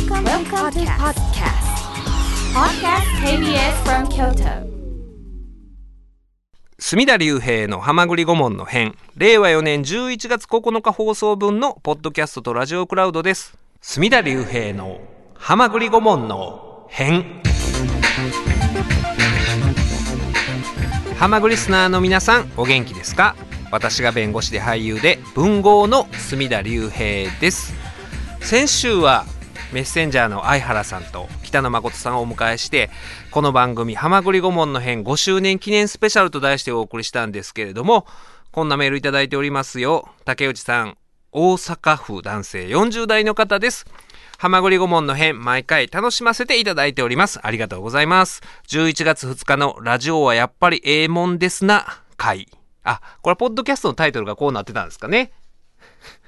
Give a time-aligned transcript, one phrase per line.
[0.00, 1.60] Welcome, Welcome to podcast.
[2.54, 3.04] Podcast.
[3.22, 4.66] KBS from Kyoto.
[6.78, 8.96] 隅田隆平の浜栗顧問の編。
[9.16, 13.58] 令和4年11月9日放送分のポッドキャストとラジオクラウドです。
[13.82, 15.02] 隅田隆平の
[15.34, 17.42] 浜栗顧問の編。
[21.18, 23.36] 浜栗リスナーの皆さんお元気ですか？
[23.70, 27.74] 私が弁護士で俳優で文豪の隅田隆平です。
[28.40, 29.26] 先週は
[29.72, 32.90] メッセンジャーの相原さんと北野誠さんをお迎えして
[33.30, 38.04] この番組「はまぐり顧問の編5周年記念スペシャル」と題してお送りしたんですけれども
[38.50, 40.08] こんなメールいただいておりますよ。
[40.24, 40.96] 竹内さん
[41.30, 43.86] 大阪府男性40代の方です。
[44.38, 47.38] はまぐり顧問の編毎回楽しませていただいております。
[47.40, 48.42] ありがとうございます。
[48.66, 52.48] 11月2日のラジオはやっぱりええもんですな回
[52.82, 55.30] あこれポッドキャストのタイトルがこうなってたんですかね。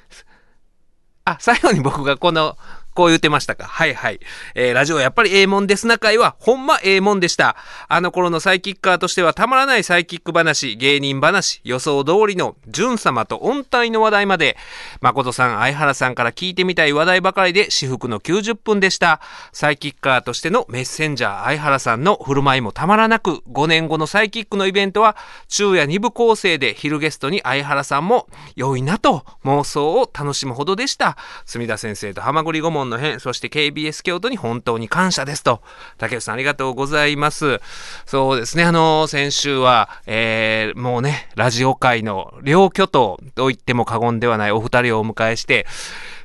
[1.24, 2.56] あ、最後に僕がこの
[2.94, 3.64] こう言ってましたか？
[3.64, 4.20] はいはい。
[4.54, 7.56] えー、ラジオやっぱりええもんですな会は、ほんまええもんでした。
[7.88, 14.56] あの頃のサイキッカーとしてはたまらないサイキック話、芸人話、予想通りの、ジュン様と音体の話題まで、
[15.00, 19.20] 誠さん、相原さんから聞いてみたい話題ばかりで、私服の90分でした。
[19.52, 25.16] サイキッカーとしてのメッセンジャー、相原さんの振る舞いもたまらなく、5年後のサイキックのイベントは、
[25.48, 31.16] 昼夜2部構成で昼ゲストに相原さんも良いなと妄想を楽しむほどでした。
[31.46, 35.62] 墨田先生と浜栗顧問の編、そして KBS 京都に本当に感謝ですと。
[35.98, 37.60] 竹内さんありがとうございます。
[38.06, 45.66] そうですね、あの、先週は、えー、もうね、ラジオ界の両巨頭と言っても過言ではないお二人をお迎えして、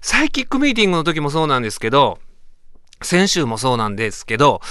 [0.02, 2.20] サイキックミーティングの時もそうなんですけど、
[3.02, 4.62] 先週もそうなんですけど、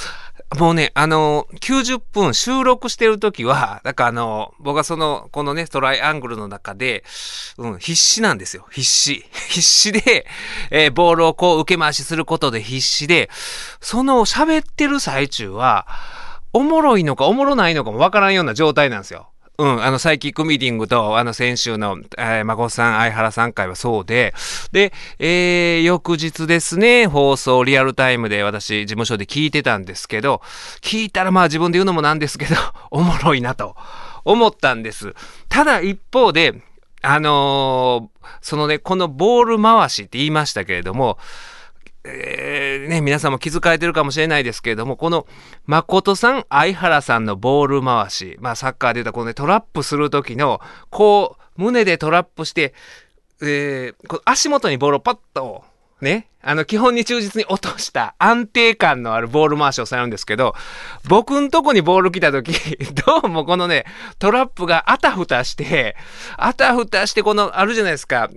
[0.55, 7.03] もうね、あの、90分収録してるときは、だからあの、僕はその、このね、トライアングルの中で、
[7.59, 8.65] うん、必死なんですよ。
[8.71, 9.25] 必死。
[9.51, 10.25] 必死で、
[10.71, 13.29] えー、ボールをこう受け回しすることで必死で、
[13.81, 15.89] その喋ってる最中は、
[16.53, 19.29] おもろいのかおもろないのかもわからんような状態なんですよ。
[19.59, 24.35] うん、あの、サイキックミーティングと、あの、先週の、えー、孫さん、相原さん会はそうで、
[24.71, 30.43] で、えー、翌日ですね、放送リアルタイムで私、事務所で聞いてたんですけど、
[30.83, 32.55] 聞いたらまあ自分で言うのもなんですけど、
[32.91, 33.77] おもろいなと
[34.25, 35.15] 思ったんです。
[35.49, 36.61] ただ一方で、
[37.01, 41.19] あのー、そのね、このボール回しって言いましたけれども、
[42.07, 45.27] えー、ね、皆さんも気づかれてるかもしれないですけれども、この
[45.67, 52.75] 誠さん、相原さんのボール回し、まあサッカーで言うとこのね、トラップする時の、こう、胸でトラップして、
[53.43, 55.65] えー、足元にボールをパッと
[56.01, 60.55] ね、あの、基本に忠実に落とした安定感のあるボール回しをされるんですけど、
[61.09, 62.53] 僕んとこにボール来た時、
[63.07, 63.85] どうもこのね、
[64.19, 65.97] トラップがあたふたして、
[66.37, 68.31] あたふたしてこの、あるじゃないですか、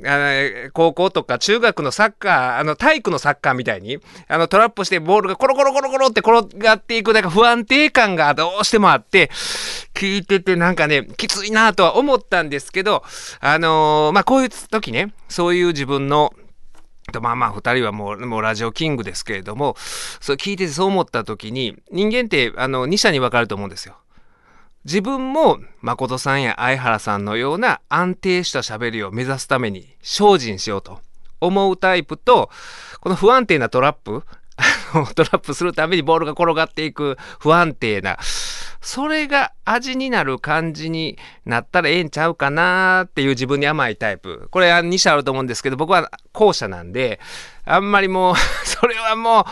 [0.73, 9.29] 高校とか中学のサッカー、あの、体育のサッカーみたいに、あの、トラップしてボールがコロコロコロコロって転がっていく、なんか不安定感がどうしてもあって、
[9.93, 13.03] 聞いててなんかね、きついなとは思ったんですけど、
[13.41, 16.33] あのー、まあ、こういう時ね、そういう自分の、
[17.11, 19.75] とまあまあ2人はもうもうラジオキングですけれども
[20.19, 23.97] それ聞いててそう思った時に人間ってあの2社に分かると思うんですよ。
[24.85, 30.99] 自分も誠さんや相原さんのような安定した喋りを目指すために精進しようと
[31.41, 32.49] 思うタイプと
[33.01, 34.23] この不安定なトラップ
[35.15, 38.17] トラップするためにボールが転がっていく不安定な
[38.81, 44.47] それが味になる感じになったらええんちゃうかなっていう自分に甘いタイプ。
[44.51, 47.19] これは2社あると思うんですけど、僕は後者なんで、
[47.65, 49.45] あんまりもう それはもう、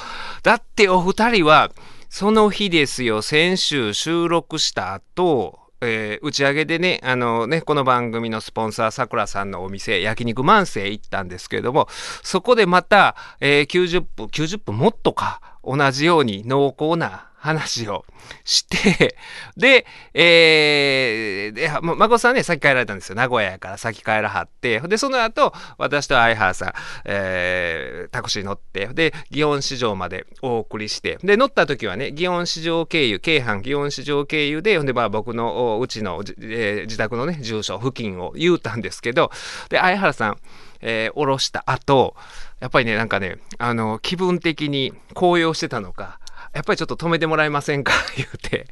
[0.43, 1.71] だってお二人は、
[2.09, 11.87] その日ですよ、先週収録した後、えー、打ち上げでね、あのね、この番組のスポンサー、さくらさんのお店、焼肉万世行ったんですけれども、
[12.23, 18.03] そこでまた、えー、90分、90分もっとか、同じように濃厚な話を
[18.43, 19.15] して、
[19.55, 23.15] で、えー、で、ま孫さんね、先帰られたんですよ。
[23.15, 26.73] 名古屋から先帰らはって、で、その後、私と相原さん、
[27.05, 39.31] えー、タクシー乗って、で、祇園市場までお送りして、で、乗った時はね、祇園市場経由、京阪祇園市場経由で、ほんで、まあ僕の、うちの、えー、自宅のね、住所、付近を言うたんですけど、
[39.69, 40.37] で、相原さん、
[40.81, 42.15] えー、降ろした後、
[42.59, 46.19] やっぱりね、なんかね、あの、気分的に高揚してたのか、
[46.57, 47.93] やっぱりちょっと止めてもらえませんか？
[48.17, 48.65] 言うて、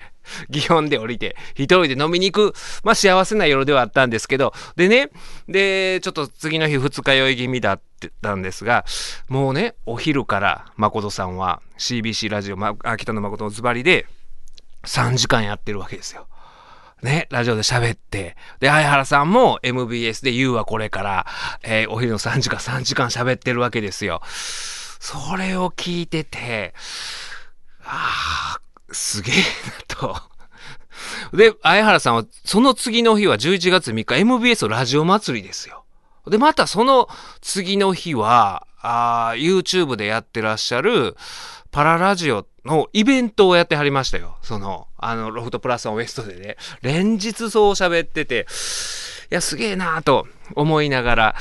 [0.49, 5.11] 祇園で降りて、一人で飲みに行く、まあ幸せな夜ではあったんですけど、でね、
[5.47, 7.81] で、ちょっと次の日二日酔い気味だっ
[8.23, 8.85] たんですが、
[9.29, 14.07] もうね、お昼から誠さんは CBC ラジオ、ま、秋田の誠のズバリで
[14.85, 16.27] 3時間やってるわけですよ。
[17.03, 21.27] ね、ラジオで喋って、で、相原さんも MBS で言うはこれから、
[21.61, 24.23] えー、お昼の3時間3時間喋ってるわけですよ。
[24.25, 26.73] それを聞いてて、
[27.85, 29.41] ああ、すげえな
[29.87, 30.17] と。
[31.33, 35.83] で、相原さんは、その次の日は11月3日、MBS ラジオ祭りですよ。
[36.27, 37.07] で、またその
[37.41, 41.15] 次の日は、あ YouTube でやってらっしゃる、
[41.71, 44.37] パララジオのイベントをやってはりましたよ。
[44.41, 46.57] その、あの、ロフトプラスワンウエストでね。
[46.81, 48.47] 連日そう喋ってて、
[49.31, 51.35] いや、すげえなぁと思いながら、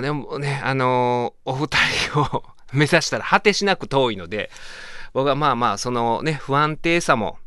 [0.00, 1.68] でもね、あのー、お二
[2.10, 2.42] 人を
[2.72, 4.50] 目指したら果てしなく遠いので、
[5.16, 7.38] 僕はまあまあ、そのね、不安定さも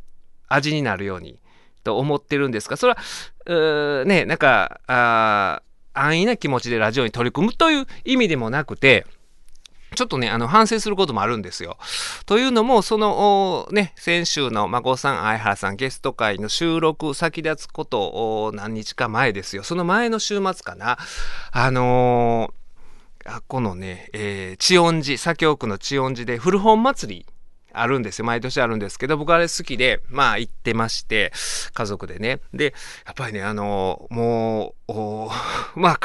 [0.48, 1.40] 味になるように
[1.84, 5.62] と思ってるんですが、それは、ね、なんか、あ
[5.94, 9.06] 安易な気持ちでラジオに取り組むという意味でもなくて、
[9.94, 11.78] ちょっとね、あの、反省することもあるんですよ。
[12.26, 18.02] というのも、その、ね、先週の孫さん、相原さんゲスト会の収録先立つこと
[18.46, 19.62] を、何日か前ですよ。
[19.62, 20.98] その前の週末かな。
[21.52, 27.26] あのー、このね、えー、千音寺、左京区の千音寺で古本祭り
[27.74, 28.26] あるんですよ。
[28.26, 31.32] 毎年あるんですけど、僕あれ好きで、まあ行ってまして、
[31.74, 32.40] 家族でね。
[32.54, 32.74] で、
[33.06, 35.30] やっぱりね、あの、もう、
[35.80, 36.00] まあ、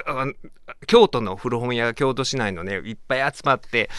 [0.87, 3.90] 京都の古本屋、京都市内のね、いっぱい集まって、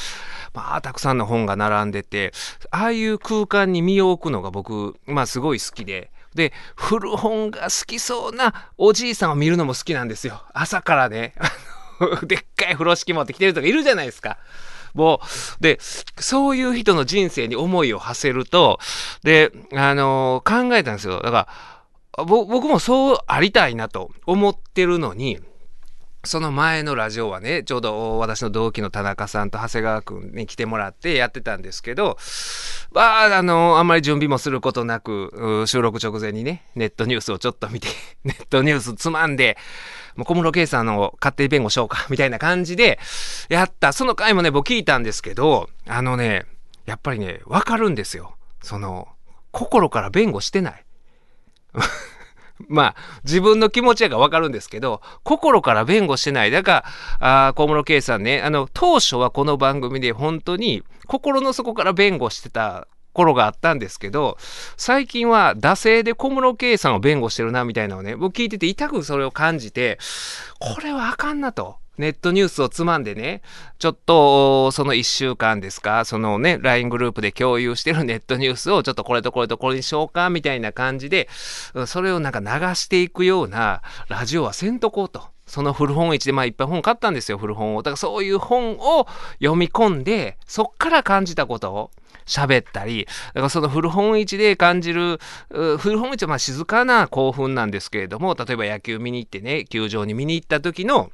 [0.54, 2.34] まあ、たくさんの本が並んでて、
[2.72, 10.44] ああいう空間に身を置くのが僕、まあすごい好きで、で、古本が好きそうなおじいさんを見るのも好きなんですよ。
[10.54, 11.34] 朝からね、
[12.24, 14.38] でっかい風呂敷持ってきてるとかいるじゃないですか。
[14.96, 15.22] も
[15.60, 18.80] う、で、そういう人の人生に思いを馳せると、
[19.24, 21.22] で、あのー、考えたんですよ。
[21.22, 21.48] だか
[22.18, 25.40] ら、僕もそうありたいなと思ってるのに、
[26.26, 32.18] その前のラジオはね、ちょうど私の同期の田中さんと長谷川くんに来てもらってやってたんですけど、
[32.92, 37.88] まあ、あの、あんまり準備もすることなく、収録直前にね、ネットニュースをちょっと見て、
[38.24, 39.58] ネットニュースつまんで、
[40.16, 43.00] もう小室圭さんの勝手に弁護しようか、 みたいな感じで、
[43.50, 43.94] やった。
[43.94, 46.46] その回もね、僕聞いたんですけど、あのね、
[46.86, 48.36] やっぱりね、わかるんですよ。
[48.62, 49.08] その、
[49.52, 50.86] 心から弁護してない。
[52.70, 56.52] まあ、自分の気持ちやがわかるんですけど、心から弁護してない。
[56.52, 56.86] だか
[57.20, 64.38] ら、あ小室圭さんね、あの、当初はこの番組で本当に心の底から弁護してた頃があったんですけど、
[64.78, 70.00] 最近は惰性で小室圭さんを弁護してるな、みたいなのをね、僕聞いてて痛くそれを感じて、
[70.60, 71.78] これはあかんなと。
[71.98, 73.42] ネットニュースをつまんでね、
[73.80, 81.30] ちょっと、その1週間ですか、そのね、LINE グループで共有してる ネットニュースを、ちょっとこれとこれとこれにしようか、みたいな感じで、
[81.88, 85.24] それをなんか流していくようなラジオはせんとこうと。
[85.48, 87.84] その古本市で、まあいっぱい本買ったんですよ、古本を。
[87.84, 89.08] だからそういう本を
[89.40, 91.92] 読み込んで、そっから感じたことを、
[92.26, 95.20] 喋ったり、だからその古本市で感じる、
[95.78, 101.12] 古本市はまあ静かな興奮なんですけれども、例えば野球見に行ってね、球場に見に行った時の、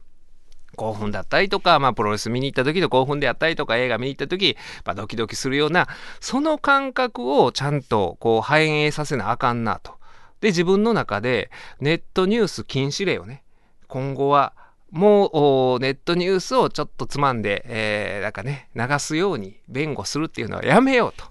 [0.76, 5.88] 興奮だったりとか、まあ、プロレス見に行った時の興奮であったりとか、映画見に行った時、まあ、ドキドキするような、
[6.20, 9.94] その感覚をちゃんとこう反映させなあかんなと。
[10.42, 13.44] で、自分の中でネットニュース禁止令をね、
[13.88, 14.54] 今後は
[14.92, 21.26] もうネットニュースをちょっとつまんで、えー、なんかね、流すように弁護するっていうのはやめようと。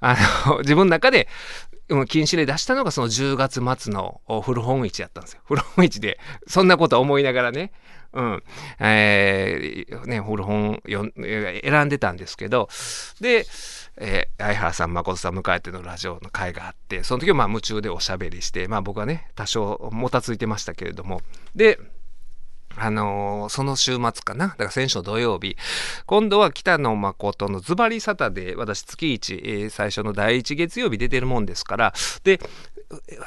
[0.00, 0.16] あ
[0.46, 1.28] の、自分の中で、
[2.06, 5.40] 禁止令出したのがその10月末の古本市やったんですよ。
[5.44, 7.72] 古本市で、そんなこと思いながらね、
[8.12, 8.42] うん、
[8.80, 12.68] えー、ね、古本よ選んでたんですけど、
[13.20, 13.46] で、
[13.96, 21.22] えー、相原さん、誠さん迎えてのラジオの会があって、その時はまあ夢中でおしゃべりして、まあ僕はね、多少もたついてましたけれども、
[21.54, 21.78] で、
[22.76, 24.48] あのー、その週末かな。
[24.48, 25.56] だから先週の土曜日。
[26.06, 32.40] 今度は北野誠のズバリサタで、私月1、えー、最初の第1月曜日出てるもんですから、で、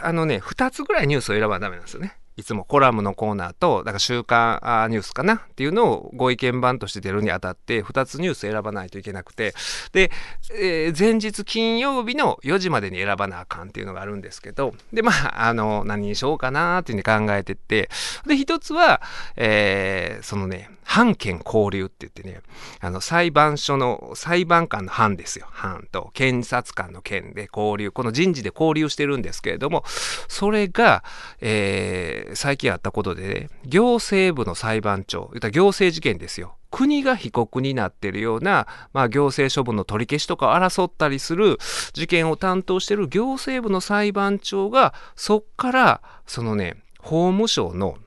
[0.02, 2.18] あのね、2つぐらいニュースを選ばなダメなんですよね。
[2.36, 4.60] いつもコラムのコーナーと、だから週刊
[4.90, 9.54] ニュースかなっていうのをご意見番として出るにあたって、2つニュース選ばないといけなくて、
[9.92, 10.12] で、
[10.60, 17.90] えー、前日金曜日の4時までに選ばなあかんっていうのがあるんですけど、で、まあ、あの、何にしようかなっていうふうに考えてって、
[18.26, 19.02] で、一つは、
[19.36, 22.42] えー、そのね、判権交流って言ってね、
[22.80, 25.48] あの、裁判所の、裁判官の判ですよ。
[25.50, 27.92] 判と、検察官の権で交流。
[27.92, 29.84] この人事で交流してるんですけれども、
[30.28, 31.04] それが、
[31.42, 36.56] えー、最近あったことで、ね、行政部の裁判長、言った行政事件ですよ。
[36.72, 41.60] 国が被告になってるような、まあ、行政処分の取り消しとか争ったりする
[41.94, 47.98] 事件を担当してる行政部の裁判長が、そっから、そのね、法務省の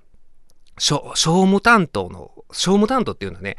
[0.79, 3.57] 商務担当の商務担当っていうのはね、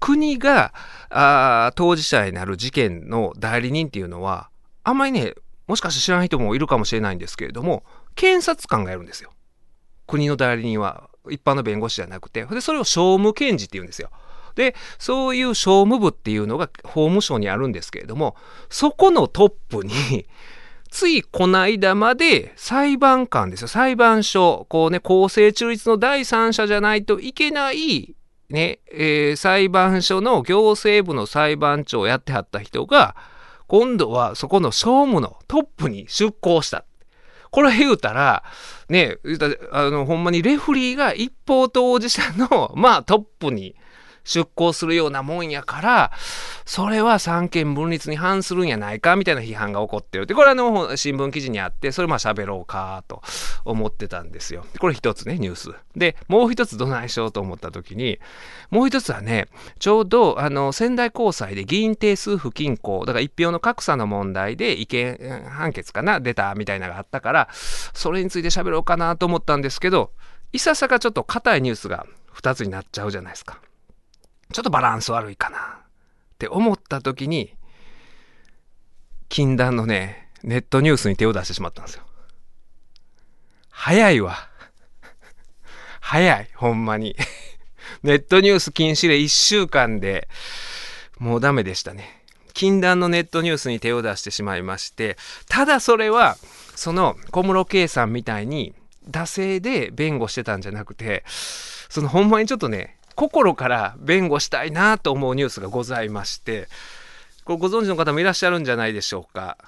[0.00, 0.72] 国が
[1.10, 4.50] あ当事者になる事件の代理人っていうのは、
[4.84, 5.34] あんまりね、
[5.66, 9.32] もしかして知らない人もいるかもしれないんですけれども、検察官がやるんですよ。
[10.08, 14.10] 国の代理人は、一般の弁護士じゃなくて、で、それを商務検事って言うんですよ。
[14.56, 18.34] で、そういう商務部っていうのが法務省にあるんですけれども、
[18.68, 20.26] そこのトップに、
[20.90, 28.16] ついこの間まで裁判官ですよ、裁判所、こうね、公正中立の第三者じゃないといけない
[28.48, 33.14] ね、えー、裁判所の行政部の裁判長をやってはった人が、
[33.66, 36.84] 今度はそこの商務のトップに出向した。
[37.50, 38.44] これ言うたら、
[38.88, 39.16] ね、
[39.72, 43.74] あの、ほんまにレフリーが一方当事者の、まあトップに
[44.28, 46.12] 出向するようなもんやから、
[46.66, 50.26] それは三権分立に反するんやないかみたいな批判が起こってる。
[50.26, 53.22] で、これあの、新聞記事にあって、それまあ喋ろうかと
[53.64, 54.66] 思ってたんですよ。
[54.78, 55.70] これ一つね、ニュース。
[55.96, 58.18] で、もう一つどないしようと思った時に、
[58.70, 67.48] もう一つはね、ちょうどあの、仙台高裁で議員定数不均衡、だから一票の格差の問題で意見判決かな、出たみたいなのがあったから、
[67.94, 70.12] それについて喋ろうかなと思ったんですけど、
[70.52, 73.58] いささかちょっと硬いニュースが2つになっちゃうじゃないですか。
[74.52, 75.60] ちょっとバランス悪いかなっ
[76.38, 77.54] て思った時に、
[79.28, 82.04] 禁断のね、ネットニュースに手を出してしまったんですよ。
[83.70, 84.36] 早いわ。
[86.00, 87.16] 早い、ほんまに。
[88.02, 90.28] ネットニュース禁止令1週間で
[91.18, 92.24] もうダメでしたね。
[92.54, 95.16] 禁断のネットニュースに手を出してしまいまして、
[95.48, 96.36] ただそれは、
[96.74, 98.74] その小室圭さんみたいに、
[99.08, 101.24] 惰性で弁護してたんじゃなくて、
[101.88, 106.68] そのほんまにちょっとね、心から弁護したいなと思うニュースがございまして
[107.42, 109.58] これご存知の方もいらっしゃるんじゃないでしょうか。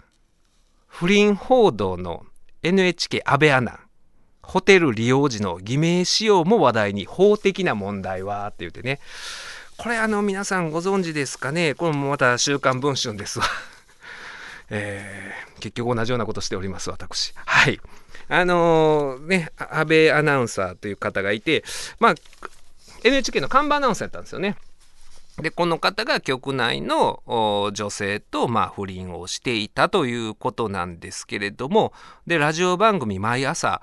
[0.87, 2.27] 不倫報道の
[2.63, 3.81] NHK 安倍アナ
[4.43, 9.01] ホテル利用時の偽名使用も話題に法的な問題はって言ってね。
[9.79, 11.75] これあの皆さんご存知ですかね。
[11.75, 13.47] これもまた「週刊文春」ですわ。
[14.71, 17.33] えー、結局同じようなことしております私。
[17.35, 17.81] はい。
[18.29, 21.65] あのー、ね安倍アナウンサーという方がいて
[21.99, 22.15] まあ
[23.05, 24.57] NHK の看板アナウンサーやったんですよね。
[25.39, 27.23] で、この方が局内の
[27.73, 31.93] 女性と、まあ、不倫をしていたということなんですけれども、
[32.27, 33.81] で、ラジオ番組毎朝、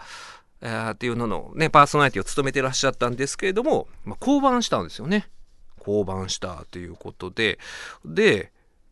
[0.62, 5.28] えー、っていうののね、パーソナリティを務めてらっしゃったんですけれども、まあ、降板したんですよね。
[5.80, 7.60] 降板したということで、
[8.06, 8.52] で、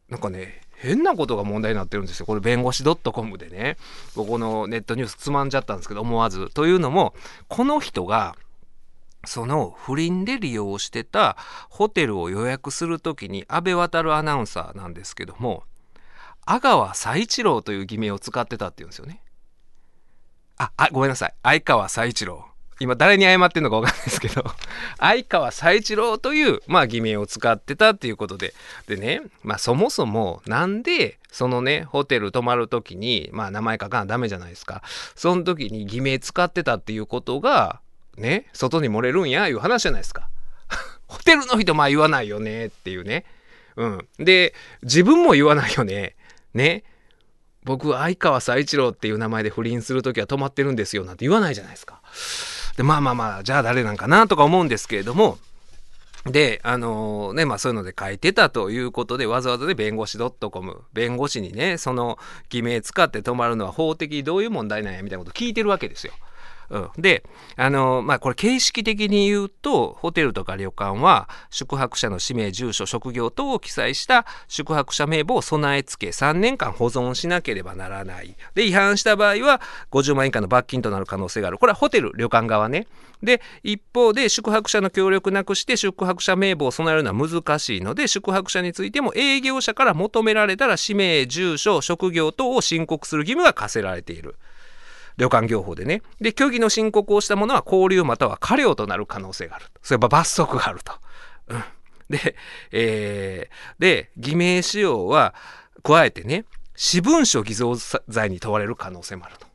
[0.10, 2.26] なんかね、変なことが問題になってるんですよ。
[2.26, 3.78] これ弁護士 .com でね、
[4.16, 6.50] ここのネットニュースつまんじゃったんですけど、思わず。
[6.54, 7.14] というのも、
[7.48, 8.36] この人が、
[9.26, 11.38] その不倫で利用してた
[11.70, 15.64] ホテルを予約する時に安倍航アナウンサーなんですけども
[16.46, 19.22] 阿川佐一郎という偽名を使ってたっていうんですよね。
[20.58, 21.34] あ、あ、ごめんなさい。
[21.44, 22.46] 相川佐一郎。
[22.80, 24.44] 今誰に謝ってんのかわかんないですけど、
[25.00, 28.54] 相川佐一郎という、まあ、偽名を使ってたっていうことで。
[28.88, 34.84] でね、まあ、そもそも、なんで、そのね、ホテル泊まるときに、まあ、名前書かなダメじゃないですか。
[35.16, 37.82] その時に偽名使ってたっていうことが、
[38.18, 40.30] ね、外に漏れるんや、いう話じゃないですか。
[41.08, 43.26] ホテルの人、まあ言わないよね、っていうね。
[43.76, 44.08] うん。
[44.18, 44.54] で、
[44.84, 46.16] 自分も言わないよね。
[46.54, 46.84] ね。
[47.64, 52.02] 僕、相川佐一郎っていう名前で不倫するときは泊まってるんですよ、なんて言わないじゃないですか。
[52.78, 55.40] で、まあまあまあ、じゃあ誰なんかなとか思うんですけれども、
[56.26, 62.18] で、あのー、ね、まあそういうので書いてたということで、わざわざで弁護士 .com、弁護士にね、その
[62.50, 66.14] 偽名使って泊まるのは法的にどういう問題なんやみたいなこと聞いてるわけですよ。
[66.70, 67.24] うん、で
[67.56, 78.36] あのまあこれ形式的に言うとホテルとか旅館は宿泊者の氏名住所職業等を記載した宿泊者名簿を備え付け3年間保存しなければならない。
[78.54, 81.58] で違反した場合は50万円以下の罰金となる可能性がある。
[81.58, 82.88] これはホテル旅館側ね。
[83.24, 94.36] で一方で宿泊者の協力なくして宿泊者名簿を備えるのは難しいので宿泊者についても営業者から求められたら氏名住所職業等を申告する義務が課せられている。
[95.18, 96.02] 旅館業法でね。
[96.20, 99.66] で、虚偽の申告をしたものは交留または過料となる可能性がある。
[99.82, 100.94] それは罰則があると。
[101.48, 101.64] うん。
[102.10, 102.36] で、
[102.72, 105.34] えー、で、偽名使用は、
[105.84, 106.46] 加えてね、
[106.76, 107.76] 私文書偽造
[108.08, 109.48] 罪に問われる可能性もあると。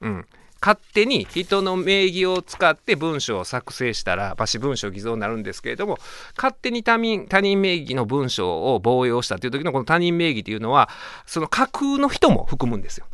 [0.00, 0.26] うん。
[0.60, 5.98] 勝手に人の名義を使って文章を作成したら、まあ、私文書偽造になるんですけれども、
[6.36, 10.88] 勝手に他人他人名義の文章を防用したという時のこの他人名義というのは、
[11.26, 13.06] その架空の人も含むんですよ。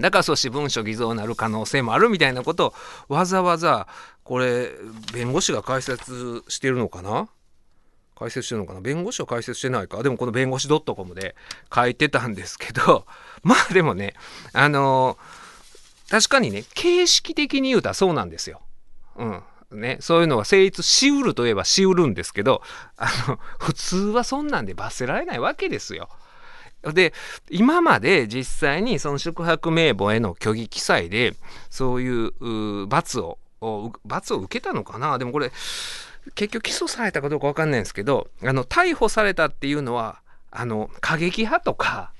[0.00, 2.74] だからそうし文書偽造になる可能性もあるみたいなこと
[3.08, 3.86] をわざわざ
[4.24, 4.70] これ
[5.12, 7.28] 弁護士が解説してるのかな？
[8.18, 8.80] 解説してるのかな？
[8.80, 10.02] 弁護士は解説してないか？
[10.02, 11.36] でもこの弁護士 .com で
[11.74, 13.06] 書いてたんですけど
[13.42, 14.14] まあでもね
[14.52, 15.16] あの
[16.10, 18.62] 確かにね形式的に言うたらそうなんですよ。
[19.16, 19.42] うん。
[19.72, 22.62] ね、そういうのは成立しうるといえばしうるんですけど
[22.96, 26.08] あの普通はそんなんで罰せられないわけですよ。
[26.92, 27.12] で
[27.50, 31.34] 今まで実際にその宿泊名簿への虚偽記載で
[31.70, 33.38] そういう罰を
[34.04, 35.18] 罰を受けたのかな？
[35.18, 35.50] でもこれ
[36.34, 42.12] 結局起訴されたかどうかわかんないんですけど、あの、逮捕されたっていうのは、あの、過激派とか、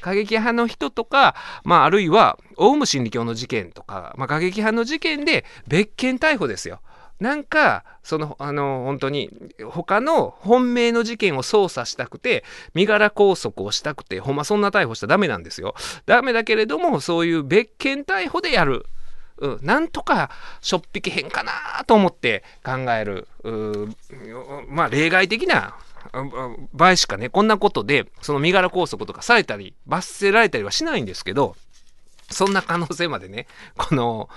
[0.00, 6.80] 過激派の人とか、まあ、あるいは、オウム真理教の事件とか、まあ、過激派の事件で別件逮捕ですよ。
[7.20, 9.30] なんか、その、あの、本当に、
[9.64, 15.74] 他の本命の事件を捜査したくて、身柄拘束をしたくて、ほんまそんな逮捕したらダメなんですよ。
[16.06, 18.86] ダメだけれども、そういう別件逮捕でやる。
[19.36, 23.26] うん、なんとかしょっぴけへんかなと思って考える。
[23.42, 23.88] う
[24.68, 25.76] まあ、例外的な
[26.72, 31.56] 場合しかね、こんなことで、その身柄拘束とかされたり、罰せられたりはしないんですけど、
[32.30, 33.46] そんな可能性までね、
[33.76, 34.28] この、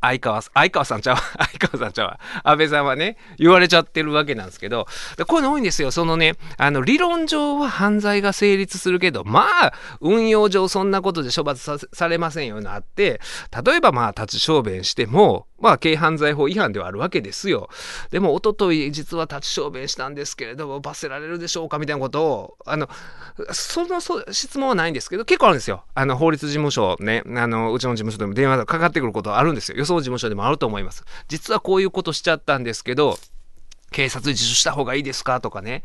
[0.00, 2.20] 相川、相川さんちゃう 相川さんちゃうわ。
[2.42, 4.86] 安倍さんはね、言われちゃってるわけなんですけど、
[5.26, 5.90] こういうの多いんですよ。
[5.90, 13.20] そのね、あの、理論上は犯罪が成立するけど、まあ、運用上そんなことで処罰されませんようなって、
[13.64, 17.68] 例えばまあ、立ち小便しても、まあ、軽犯罪法違反ではあるわけですよ。
[18.10, 22.88] でも、おととい、実は立ち小便したんですけれども、罰せられるでしょうかみたいなことを、あの、
[23.52, 25.84] その質問はないんですけど、結構あるんですよ。
[25.94, 29.78] あの、法律事務所ね、あの、うちの事務所でも電話がかかってくることあるんですよ。
[29.78, 31.04] 予想事務所でもあると思います。
[31.28, 33.18] 実はこういうことしちゃったんですけど、
[33.90, 35.84] 警察自首した方がいいですかとかね。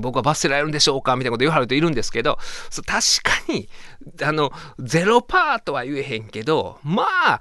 [0.00, 2.38] 僕は罰せられるんでしょうかみたいなこと言われる人いるんですけど、
[2.86, 3.68] 確かに、
[4.22, 7.40] あの、ゼロパーとは言えへんけど、まあ、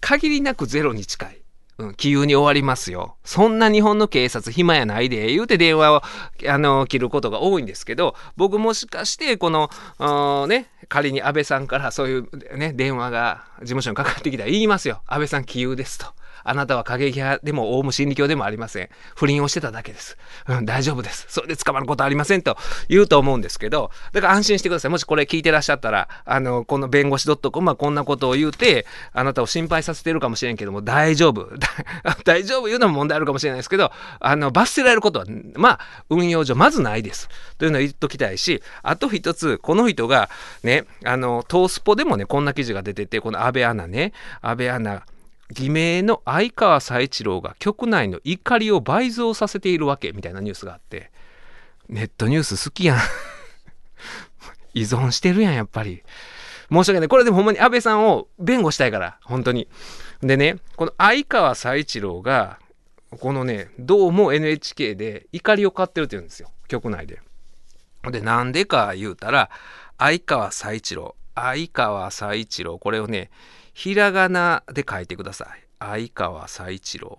[0.00, 1.45] 限りなくゼロに近い。
[1.78, 3.16] うん、気憂に終わりますよ。
[3.24, 6.02] そんな日本の警察暇やないで、言うて電話を、
[6.48, 15.02] あの、切ることが多いんですけど、僕もしかして、この、ね、仮に安倍さんからそういうね、電話が事務所にかかってきたら言いますよ。
[15.06, 16.06] 安倍さん気憂ですと。
[16.48, 18.88] あなたは過激派でもオウム真理教でもありません。
[19.14, 20.16] 不倫をしてただけです。
[20.48, 21.26] うん、大丈夫です。
[21.28, 22.56] それで捕まることありませんと
[22.88, 24.90] 言うと思うんですけど、だから安心してください。
[24.90, 31.48] もしこれ聞いてらっしゃったら、あの、この弁護士 .com はこんなことを言うて、あなたを心配させているかもしれんけども、大丈夫。
[32.24, 37.28] 大丈夫言うのも問題あるかもしれないですけど、あの、罰せられることは、まあ、運用上まずないです。
[37.58, 40.30] というのを言っときたいし、あと一つ、この人が
[40.62, 45.02] ね、あの、トースポでもね、こんな記事が出てて、この安倍アナね、安倍アナ、
[45.52, 51.10] 偽名の相川佐一郎が局内の怒りを倍増させているわけみたいなニュースがあって
[51.88, 52.98] ネットニュース好きやん。
[54.74, 56.02] 依存してるやんやっぱり。
[56.70, 57.08] 申し訳ない。
[57.08, 59.68] これでもほんまに安倍さんを弁護したいから本当に。
[60.20, 62.58] でねこの相川佐一郎が
[63.20, 66.50] このねどうも NHK で怒りを買ってるって言うんですよ。
[66.68, 67.20] 局内で。
[68.10, 69.50] でなんでか言うたら
[69.98, 73.30] 相川佐一郎相川佐一郎これをね
[73.78, 75.48] ひらがなで書いてください。
[75.78, 77.18] 相川佐一郎。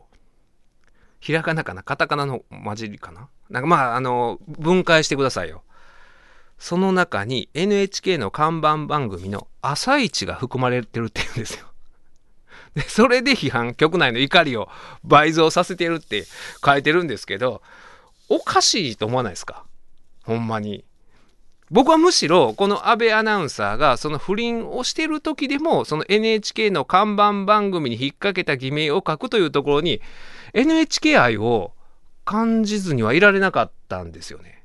[1.20, 1.84] ひらがなかな？
[1.84, 3.30] カタカナの混じりかな？
[3.52, 5.62] なんかまあ、あの、分解してくださいよ。
[6.58, 11.68] その中に NHK の看板番組の朝一が含まれてるって言うんですよ。
[12.74, 14.68] で、それで批判、局内の怒りを
[15.04, 16.26] 倍増させてるって
[16.66, 17.62] 書いてるんですけど、
[18.30, 19.64] おかしいと思わないですか？
[20.24, 20.86] ほんまに。
[21.70, 30.02] 僕はむしろこの安倍アナウンサーがその不倫をしてる時でもその NHK の看板番組に引っ掛けた偽名を書くというところに
[30.54, 31.74] NHK 愛を
[32.24, 34.64] 感じずにはいられなかったんですよね。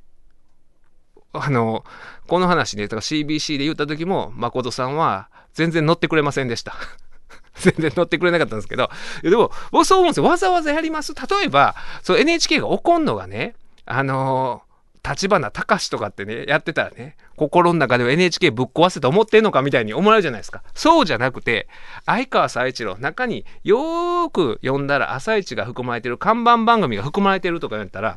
[1.32, 1.84] あの、
[2.26, 6.74] この話ね、CBC で言った時も誠さんは全然乗ってくれませんでした。
[7.54, 8.90] 全然乗ってくれなかったんですけど、
[9.22, 10.24] でも僕そう思うんですよ。
[10.24, 13.54] わざわざやります例えば、そう NHK が怒んのがね、
[13.86, 14.71] あのー
[15.04, 20.62] 立花隆とかってね、やってたらね、心の中では NHK ぶっ壊せと思ってんのかみたいに思われるじゃないですか。
[20.74, 21.66] そうじゃなくて、
[22.06, 28.16] 相川佐一郎、中によーく読んだら朝一が含まれてる、看板番組が含まれてるとか言ったら、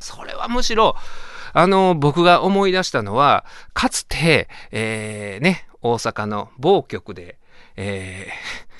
[0.00, 0.96] それはむしろ、
[1.52, 7.38] あの、僕が思い出したのは、かつて、えー、ね、大阪の某局で、
[7.76, 8.71] えー、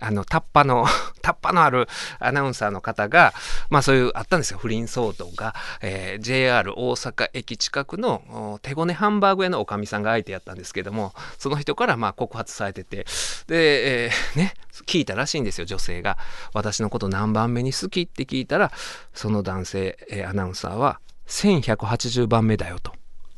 [0.00, 0.86] あの、タッパの、
[1.22, 3.32] タッパのあるアナウンサーの方が、
[3.70, 4.58] まあそういう、あったんですよ。
[4.58, 13.06] 不倫騒動が、えー、JR 大阪駅近くの手ごねハンバーグ屋のおかみさんが相手やったんですけども、その人からまあ告発されてて、
[13.46, 14.54] で、えー、ね、
[14.86, 16.18] 聞いたらしいんですよ、女性が。
[16.52, 18.72] 私のこと何番目に好きって聞いたら、
[19.14, 22.92] その男性、えー、アナウンサーは、1180番目だよと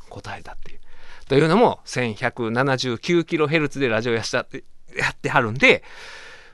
[0.09, 0.79] 答えたっていう。
[1.27, 4.47] というのも、1179kHz でラジオやした
[4.95, 5.83] やってはるんで、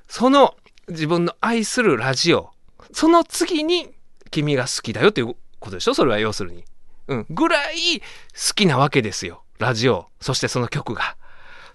[0.07, 0.55] その
[0.87, 2.51] 自分の愛するラジオ、
[2.91, 3.89] その次に
[4.31, 5.93] 君が好きだよということでしょ？
[5.93, 6.63] それは要するに。
[7.07, 7.25] うん。
[7.29, 9.43] ぐらい好きなわけですよ。
[9.59, 10.07] ラジオ。
[10.19, 11.15] そしてその曲が。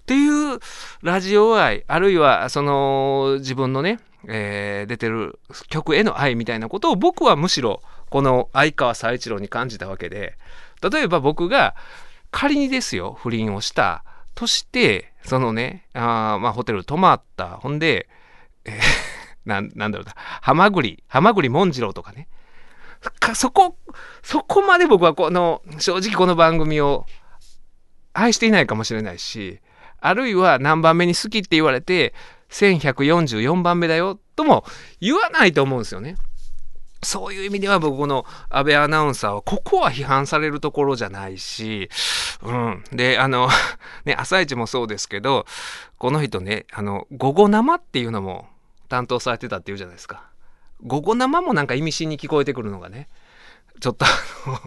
[0.01, 0.59] っていう
[1.03, 5.39] ラジオ愛、あるいはその自分のね、えー、出てる
[5.69, 10.37] 曲への愛みたいなことを僕はむしろこの相川佐一郎に感じたわけで、
[10.81, 11.75] 例えば僕が
[12.31, 14.03] 仮にですよ、不倫をした
[14.35, 17.57] として、そのね、あまあホテル泊まった。
[17.57, 18.09] ほんで、
[18.65, 18.79] え
[19.45, 20.13] ーなん、なんだろうな。
[20.15, 22.27] ハマグリ、ハマグリモンジローとかね。
[23.35, 23.77] そこ、
[24.21, 27.05] そこまで僕はこの、正直この番組を
[28.13, 29.59] 愛していないかもしれないし、
[29.99, 32.13] あるいは何番目に好きって言われて、
[32.49, 34.65] 1144番目だよとも
[34.99, 36.17] 言わないと思うんですよね。
[37.03, 41.89] そういう意味では僕この安倍アナウンサーはここは批判されるところじゃないし、
[42.43, 42.83] うん。
[42.91, 43.49] で、あの、
[44.05, 45.45] ね、朝一もそうですけど、
[45.97, 48.47] この人ね、あの、午後生っていうのも
[48.91, 50.29] 担当されてたっていうじゃないですか。
[50.83, 53.07] 午後生もなんか意味深に聞こえてくるのがね、
[53.79, 54.09] ちょっとあ
[54.49, 54.59] の、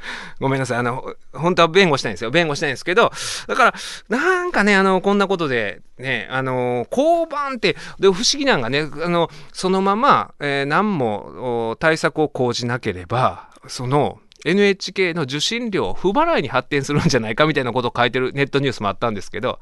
[0.40, 0.78] ごめんなさい。
[0.78, 2.30] あの、本当は弁護したいんですよ。
[2.30, 3.12] 弁護したいんですけど、
[3.48, 3.74] だから、
[4.08, 19.58] なんかね、あの、こんなことで、ね、あの、交番って、で、不思議なんがね、あの、そのまま、えー何も対策を講じなければ、その、NHK の受信料不払いに発展するんじゃないかみたいなことを書いてるネットニュースもあったんですけど、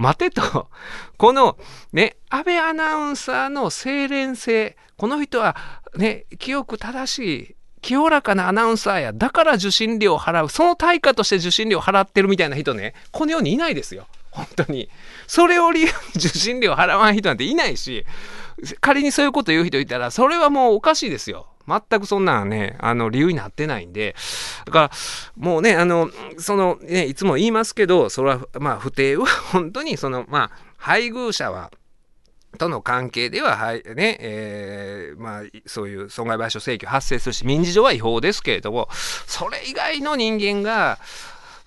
[0.00, 0.68] 待てと、
[1.18, 1.58] この
[1.92, 5.56] ね、安倍アナウンサーの清廉性、この人は
[5.94, 14.06] ね、清く正しい、清らかなアナウンサーや、だから受信料を払う、その対価として受信料を払ってるみたいな人ね、この世にいないですよ。
[14.30, 14.88] 本当に。
[15.26, 18.06] それを理由に受信料を払わん人なんていないし、
[18.80, 21.46] 仮にそういうこと言う人いたら、それはもうおかしいですよ。
[21.88, 24.16] 全くそんなね、あの、理由になってないんで。
[24.66, 24.90] だから、
[25.36, 31.70] もうね、あの、そのね、いつも言いますけど、それは、まあ、不定は 本当に、その、まあ、配偶者は、
[32.58, 38.88] との関係では、はい、ね、えーまあ、そういう損害賠償請求発生するし、民事上は違法ですけれども、
[39.26, 40.98] それ以外の人間が、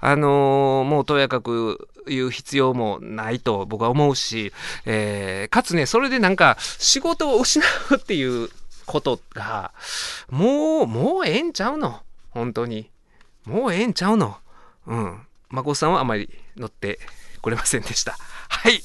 [0.05, 4.51] あのーもうとやかく言う必要もないと僕は思うし、
[4.85, 8.49] えーかつね、それでなんか仕事を失うっていう
[8.85, 9.71] ことが、
[10.29, 12.01] もう、もうええんちゃうの？
[12.31, 12.89] 本当に。
[13.45, 14.37] もうええんちゃうの？
[14.87, 15.21] うん。
[15.49, 16.99] まこさんはあまり乗って
[17.41, 18.17] くれませんでした。
[18.49, 18.81] はい。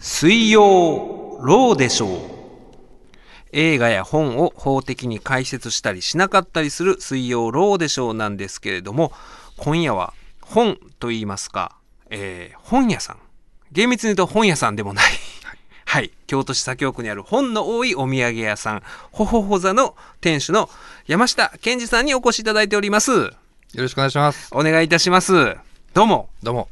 [0.00, 2.20] 水曜、ローでしょう。
[3.52, 9.12] 映画や本を法的に解説したりしなかったりする水曜ローでしょうなんですけれども、
[9.56, 11.76] 今夜は本と言いますか、
[12.10, 13.18] えー本屋さん。
[13.70, 15.04] 厳密に言うと本屋さんでもない。
[15.94, 16.10] はい。
[16.26, 20.68] 京都市左京区にある本の多いお土産屋さん、ほほほ座の店主の
[21.06, 23.12] 山下健二さんにお越しいただいております。
[23.12, 23.30] よ
[23.76, 24.48] ろしくお願いします。
[24.50, 25.56] お願いいたします。
[25.94, 26.28] どうも。
[26.42, 26.68] どうも。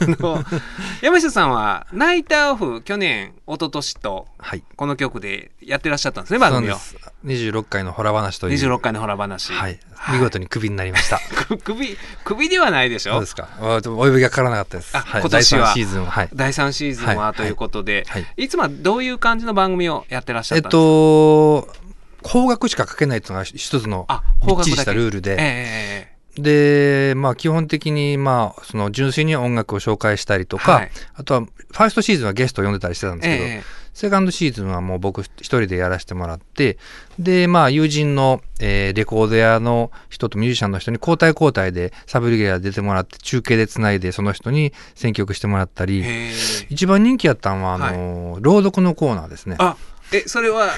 [1.00, 4.62] 山下さんは、ナイターオフ、去年、一昨年と、はい。
[4.76, 6.76] この曲でやってらっしゃったんですね、番組を。
[6.76, 7.42] そうです。
[7.48, 8.58] 26回のホラ話という。
[8.58, 9.50] 26回のホラ話。
[9.54, 9.80] はい。
[10.12, 11.18] 見事にクビになりました。
[11.48, 13.12] く首、首ではないでしょ？
[13.14, 13.48] そうですか。
[13.60, 14.94] お呼びがかからなかったです。
[14.94, 15.20] あはい。
[15.22, 16.10] 今年は第三シーズンは。
[16.10, 16.28] はい。
[16.34, 20.78] 第3シーズンははいということで、はいいつもはどういう感じの番組をやってらっしゃえっったんですか？
[22.22, 33.62] と、方角しか書けないというのが一つのあ、び方角したルールえで、えで、まあ基本的に、まあ、その純粋に音楽を紹介したりとか、はいあとは、ファーストシーズンはゲストを呼んでたりしてたんですけど、ええ
[33.96, 36.76] セカンドシーズンはもう僕一人でやらせてもらって、
[37.18, 46.04] で、まあ友人の、えーレコード屋の人とミュージシャンの人に交代交代でサブリゲラー出てもらって中継でつないでその人に選曲してもらったり、
[46.68, 49.56] 一番人気やったのはあのー朗読のコーナーですね。
[49.58, 49.78] あ、
[50.12, 50.68] え、それは、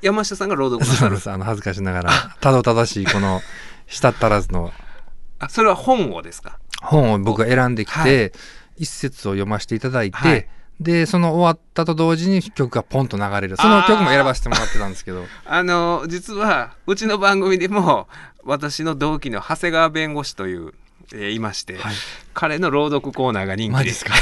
[0.00, 1.18] 山下さんが朗読なさる？
[1.26, 3.42] あの、恥ずかしながら、たどたどしいこの、
[3.86, 4.72] したったらずの
[5.42, 6.58] あ、それは本をですか？
[6.80, 8.32] 本を僕が選んできて、はい。
[8.78, 10.48] 一節を読ませていただいて、はい。
[10.80, 13.56] で、その終わったと同時に曲がポンと流れる。
[13.56, 15.24] その曲も選ばせてもらってたんですけど。
[15.46, 18.08] あの、実は、うちの番組でも、
[18.44, 20.72] 私の同期の長谷川弁護士という、
[21.14, 21.94] えーいまして、はい。
[22.34, 24.04] 彼の朗読コーナーが人気です。
[24.04, 24.12] か？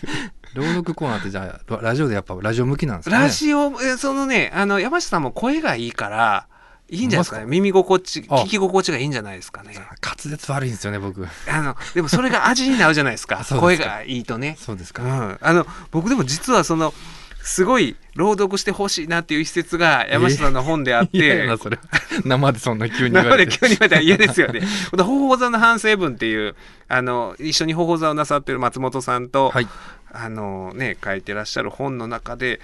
[0.54, 3.22] 朗読コーナーってじゃあ、ラジオでやっぱラジオ向きなんですかね？
[3.24, 6.46] ラジオ、えそのね、あの、山下さんも声がいいから、
[6.92, 7.46] いいんじゃないですかね。
[7.46, 9.74] 耳心地、あ聞き心地がいいんじゃないですかね。
[9.74, 11.26] 滑舌悪いんですよね、僕。
[11.50, 13.42] あの、でもそれが味になるじゃないですか。
[13.44, 14.58] すか声がいいとね。
[14.60, 15.02] そうですか。
[15.02, 15.38] うん。
[15.40, 16.92] あの、僕でも実はその、
[17.42, 21.78] すごい朗読してほしいなっていう一節が山下さんの本であって、 嫌やな、それ。
[22.24, 23.52] 生でそんな急に言われて。
[23.52, 24.60] 生で急に言われたら嫌ですよね。
[24.90, 26.54] ほ方法座の反省文っていう、
[26.88, 29.68] あの、一緒に方法座をなさってる松本さんと、はい。
[30.12, 32.60] あのね、書いてらっしゃる本の中で、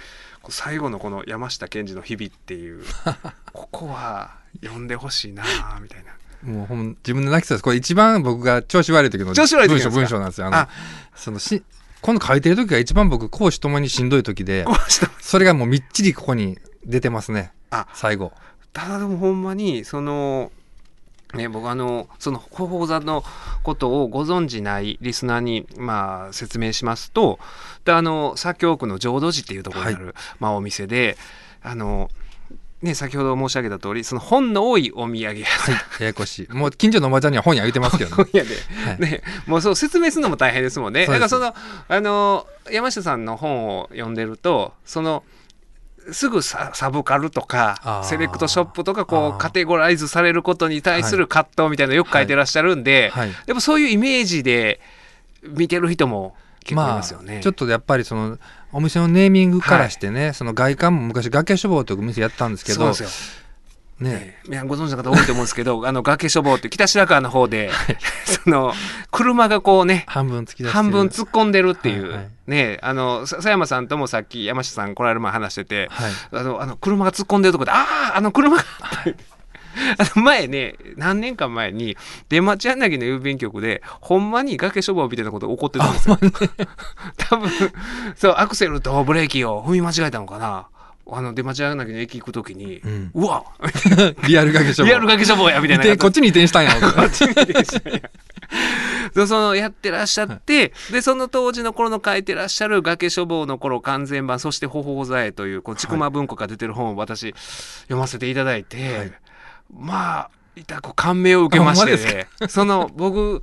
[0.51, 2.83] 最後のこの山下健二の日々っていう、
[3.53, 4.31] ここは
[4.61, 6.11] 読んでほしいなぁみたいな。
[6.43, 7.63] もうほん、自分で泣きそうです。
[7.63, 9.99] これ一番僕が調子悪い時の調子悪い時文章、なんですか？
[9.99, 10.47] 文章なんですよ。
[10.47, 10.69] あの、あ
[11.15, 11.63] そのし、
[12.01, 14.65] この書いてる時が一番僕、講師ともにしんどい時で
[15.19, 17.51] それがもうみっちりここに出てますね。
[17.71, 18.31] あ最後。
[18.71, 20.51] ただでもほんまに、その、
[21.33, 23.23] ね、僕あの、その方法座の
[23.61, 27.39] ことをご存じないリスナーに、まあ、説明しますと、
[27.85, 31.17] であの、左京区の浄土寺っていうところにある、まあ、お店で、
[31.61, 32.09] あの、
[32.81, 35.75] ね、先ほど申し上げた通り、その本の多いお土産屋さん。
[35.99, 36.53] ややこしい。
[36.53, 38.23] もう近所のおばちゃんには本屋言うてますけどね。
[38.31, 38.45] で、は
[38.97, 41.05] いね、もうそう説明するのも大変ですもんね。
[41.05, 41.53] だからその、
[41.89, 45.23] あの、山下さんの本を読んでると、その、
[46.13, 48.03] すぐササブカルとあかー。
[48.03, 53.31] セレクトショップとかこうカテゴライズされることに対する葛藤みたいなのよく書いてらっしゃるんで、はい。
[53.45, 54.79] でもそういうイメージで
[55.43, 57.39] 見てる人も結構いますよね。
[57.41, 58.37] ちょっとやっぱりその
[58.71, 62.93] お店のネーミングからしてね、その外観も昔崖書房というお店やったんですけど
[63.99, 64.09] ね。
[64.09, 67.69] ね、皆さんご存知の方多いと思うんですけど あの崖書房って北白川の方で、
[68.25, 68.73] その
[69.11, 72.29] 車がこうね半分突き出半分突っ込んでるっていう、はいはい。
[72.47, 76.11] ねあのさ佐山さんともさっき山下さん来られる前話してて、はい。
[76.31, 78.63] あのあの車が突っ込んでるとこで「あああの車が!」
[79.97, 86.17] あの前ね何年間前に出町柳の郵便局でほんまに崖書房みたいなことが起こってたんですよ。
[87.17, 87.49] 多分
[88.15, 90.67] そうアクセルとブレーキを踏み間違えたのかな
[91.11, 93.11] あの出町柳の駅行く時に「うん。
[93.13, 93.43] うわ
[94.27, 95.83] リアル崖書房リアル崖書房や」みたいな。
[95.83, 96.71] 移転こっちに移転したんや。
[96.79, 98.01] こっちにでしたね
[99.13, 107.33] そうそのやってらっしゃって、でその当時の頃の書いてらっしゃる崖書房の頃完全版そして「ほほほざえ」というこうちくま文庫が出てる本を私
[107.83, 109.11] 読ませていただいて、はい。
[109.71, 113.41] まあいたこう感銘を受けましてねその僕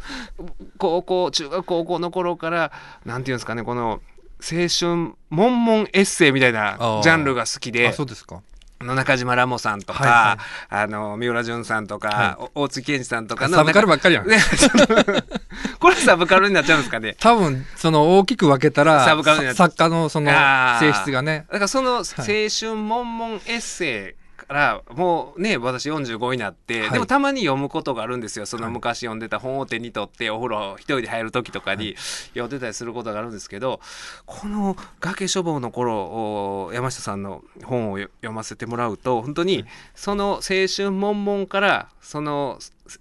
[0.79, 2.73] 高校中学高校の頃から
[3.05, 4.01] なんていうんですかねこの
[4.41, 8.43] 青春悶々エッセイみたいなジャンルが好きであそうですか。
[8.79, 14.27] あの中島ラモさんとか、はいはあの三浦淳さんとか、はお大月健二さんとかのサブカルばっかりやん。
[15.81, 17.17] これサブカルになっちゃうんですかね。
[17.19, 20.31] 多分その大きく分けたらサブカルになっさ作家のその
[20.79, 21.47] 性質がね。
[21.49, 26.91] だからその青春悶々エッセイからもうね私45になって、はい。
[26.91, 28.47] でもたまに読むことがあるんですよ。
[28.47, 28.73] そのはい。
[28.73, 31.97] 昔読んでた本を手に取ってお風呂一人で入る時とかに
[32.31, 33.81] 読んでたりすることがあるんですけど
[34.25, 35.97] この崖書房の頃
[36.67, 40.41] お山下さんの本をよ読ませてもらうと本当にその青
[40.75, 42.59] 春悶々からその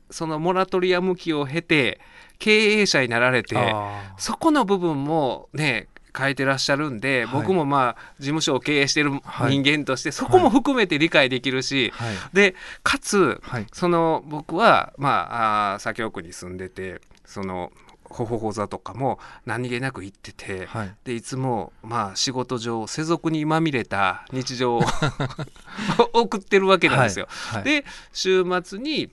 [0.09, 1.99] そのモラトリアム期を経て
[2.39, 7.33] 経営者になられてあそこの部分もね書いてらっしゃるんで、はい。
[7.41, 9.59] 僕もまあ事務所を経営してるはい。
[9.59, 11.93] 人間として、そこも含めて理解できるし、
[12.33, 13.67] でかつはい。
[13.73, 17.71] その僕はまあ左京区に住んでてその
[18.09, 20.95] ほほほ座とかも何気なく行ってて、はい。
[21.03, 24.81] でいつもまあ仕事上世俗にまみれた日常を
[26.13, 27.27] 送ってるわけなんですよ。
[27.29, 27.63] はい。
[27.63, 29.09] で週末に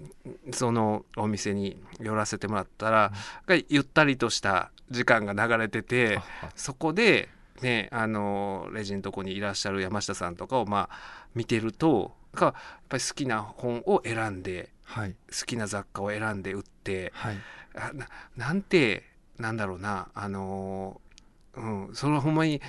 [0.52, 3.12] そのお店に寄らせてもらったら、
[3.68, 7.28] ゆったりとした時間が流れててあそこで、
[7.60, 12.54] ね、あのレジのとこにいらっしゃる山下さんとかをまあ見てるとやっ
[12.88, 15.14] ぱり好きな本を選んではい。
[15.28, 17.12] 好きな雑貨を選んで売って
[17.74, 18.06] な
[18.36, 19.04] なんて
[19.38, 21.00] なんだろうなあの
[21.54, 22.60] うんそれはほんまに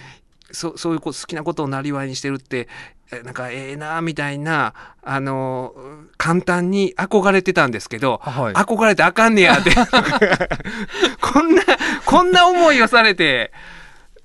[0.52, 2.68] そそういうこ好きなことをなりわいにしてるって
[3.12, 5.74] えなんかええなみたいなあの
[6.18, 8.54] 簡単に憧れてたんですけど、あはい。
[8.54, 9.72] 憧れてあかんねやって。
[11.22, 11.64] こんな
[12.06, 13.52] こんな思いをされて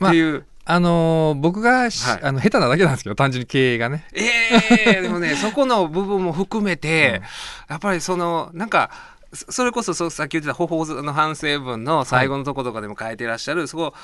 [0.06, 2.20] っていう、あのー僕がし、はい。
[2.22, 4.06] あの下手なだけなんですけど単純に経営がね。
[4.14, 7.22] ええでもねそこの部分も含めて、うん。
[7.70, 8.90] やっぱりそのなんか
[9.32, 13.94] そそれこそそうさっき言ってた「ほほの反省文」の最後のとことかでも書いてらっしゃる、そこ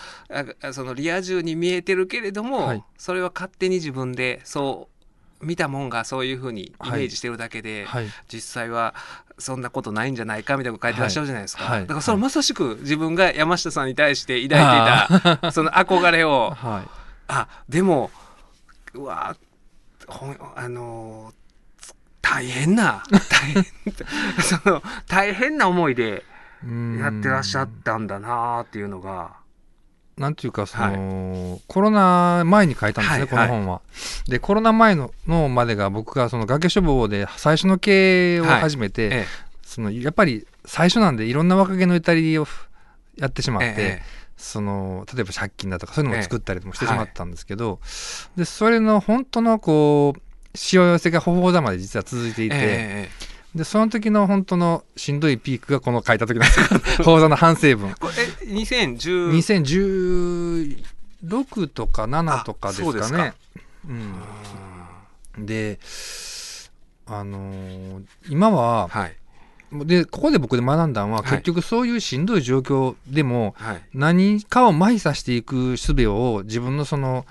[0.62, 2.84] あそのリア充に見えてるけれども、はい。
[2.98, 4.88] それは勝手に自分でそ
[5.40, 8.06] う見たもんがそういうふうにイメージしてるだけで、はい。
[8.28, 8.94] 実際は
[9.38, 11.78] そんなことないんじゃないかみたいなこと書いてらっしゃるじゃないですか、はい。
[11.78, 15.37] はいだからそれまさしく自分が山下さんに対して抱いてい。
[15.38, 16.54] た その憧れを。
[16.54, 16.88] はい。
[17.28, 18.10] あでも
[18.92, 19.34] うわ
[20.56, 21.43] あのー
[22.24, 23.64] 大変な大変
[24.42, 26.24] その大変な思いで
[26.98, 29.37] やってらっしゃったんだなっていうのが。
[30.16, 33.80] なんていうかその、コロナ前に書いたんですね、はいこの本は。
[34.28, 39.26] でコロナ前ののまでが僕がその崖書房で最初の経営を始めて、ええ。
[39.62, 42.46] そのやっぱり最初なんでいろんな若気の至りを
[43.18, 47.80] やってしまって、ええその例えば借金だとかそういうのも作ったりもしてしええまったんですけど、
[48.37, 50.20] でそれの本当のこう
[50.54, 57.94] しわ寄せがほほ座まで実は続いていて、ええでその時の本当のしんどいピークがこの書いた時なんですよほ座の反省文。
[57.94, 59.30] これえ2010
[61.22, 63.34] 2016とか7とかですかかね。
[65.36, 65.78] うん、で
[67.06, 69.16] あのー今ははい。
[69.72, 71.30] でここで僕で学んだのは、はい。
[71.30, 73.82] 結局そういうしんどい状況でもはい。
[73.94, 77.24] 何かを麻痺させていく術を自分のその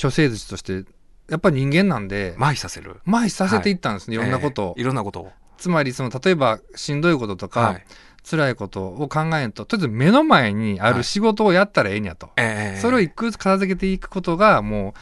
[0.00, 0.84] 処世術として
[1.28, 3.00] やっぱり人間なんで麻痺させる。
[3.06, 3.74] 麻痺させてい。
[3.74, 4.74] ったんですね、い、ろんなことを。
[4.76, 4.82] ええ。
[4.82, 5.32] いろんなことを。
[5.58, 7.84] つまりその例えばしんどいこととか、はい。
[8.28, 12.30] 辛いことを考えんととりあえず目の前にある仕事をやったらええんやと。
[12.36, 14.92] ええそれを一個ずつ片付けていくことがもう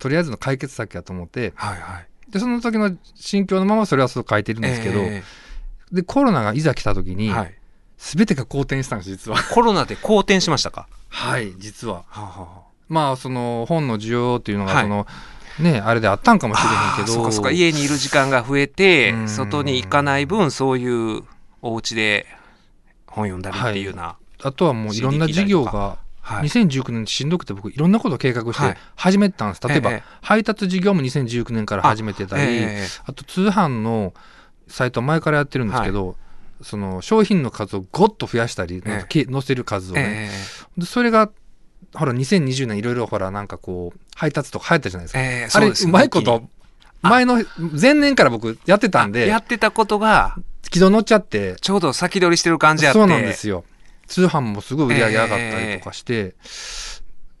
[0.00, 1.52] とりあえずの解決策やと思って。
[1.54, 2.06] はいはい。
[2.30, 5.22] でその時の心境のままそれはそう書いてるんですけど、え
[5.92, 7.54] でコロナがいざ来た時に、えはい。
[7.96, 9.38] 全てが好転したんです実は。
[9.52, 10.88] コロナで好転しましたか？
[11.08, 12.04] はい実は。
[12.08, 14.82] はあはまあその本の需要っていうのがはい。
[14.82, 15.06] その、
[15.58, 17.14] ねあれであったんかもしれへんけど。
[17.14, 17.50] そうかそうか。
[17.50, 19.28] 家にいる時間が増えてうん。
[19.28, 21.22] 外に行かない分そういう
[21.62, 22.26] お家で
[23.06, 26.48] 本読んだりっていうような、あとはもういろんな事業がはい。
[26.48, 28.74] 2019年しんどくて僕いろんなことを計画しはい。
[28.74, 34.14] て始めてたんです、例えば、ええ配達事業も2019年から始めてたりあ,、ええと通販の
[34.68, 36.16] サイトは前からやってるんですけど、
[36.62, 40.30] その商品の数をごっと増やしたり、載せる数をね、
[40.82, 41.30] それが
[41.94, 46.42] ほら2020年いろいろほらなんかこう配達とか流行ったじゃないですか、えええあれそうまいこと
[47.04, 49.24] あ前の前年から僕やってたんで。
[49.24, 50.36] あやってたことが
[50.70, 51.56] 軌道乗っちゃって。
[51.60, 52.98] ちょうど先取りしてる感じあって。
[52.98, 53.64] そうなんですよ。
[54.06, 56.34] 通販もすごい売り上げ上がったりとかして、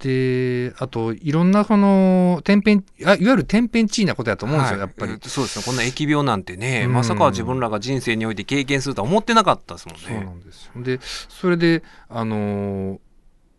[0.00, 4.88] であといろんなこの天変あいわゆる天変地異なことやと思うんですよ、はい。
[4.88, 5.64] やっぱり、そうですね。
[5.64, 6.92] こんな疫病なんてね、うん。
[6.92, 10.26] まさか自分らが人生において経験するとは思ってなかったですもんそうなね。
[10.26, 10.82] んですよ。
[10.82, 12.98] でそれであのー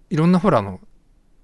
[0.10, 0.80] いろんなほらあの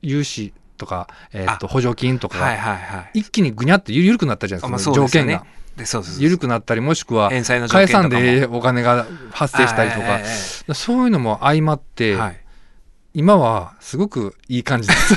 [0.02, 3.20] 融資とか、えーっと補助金とかが、はいはいはい。
[3.20, 5.46] 一気にぐにゃってゆ緩くなったじゃないですか、条件が
[5.76, 10.24] でそうです緩くなったりもしくは返さんでええお金が発生したりとか、え
[10.70, 12.38] えそういうのも相まって、ええはい
[13.14, 15.16] 今はすごくいい感じです。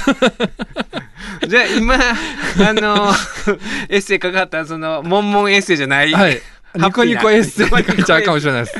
[1.46, 3.12] じゃあ今、あの、
[3.88, 6.12] エッセイ書かった、その、モンモンエッセイじゃない。
[6.12, 6.40] はい。
[6.74, 8.78] ニコニコエッセイに書いちゃうかもしれないです。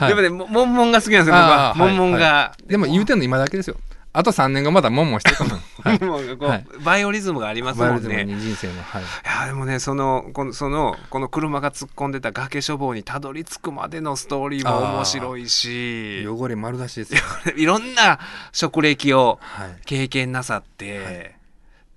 [0.00, 1.70] はいでもね、モモンモンが好きなんですよ、僕は。
[1.70, 2.52] あーモンモンが。
[2.66, 3.76] でも言うてんの今だけですよ。
[4.18, 5.60] あと3年後まだモンモンしてるかも。
[5.82, 6.00] はい。
[6.00, 8.24] モンモンがこう、はいバイオリズムがありますもんね。
[8.24, 8.82] に人生の。
[8.82, 9.02] はい。
[9.02, 9.04] い
[9.42, 17.20] やでもねそのこのそのこの車が突っ込んでた崖処方にたどり着くまでのストーリーも面白いし汚れ丸出しですよ。
[17.56, 18.18] いろんな
[18.52, 19.76] 職歴をはい。
[19.84, 21.36] 経験なさって、ね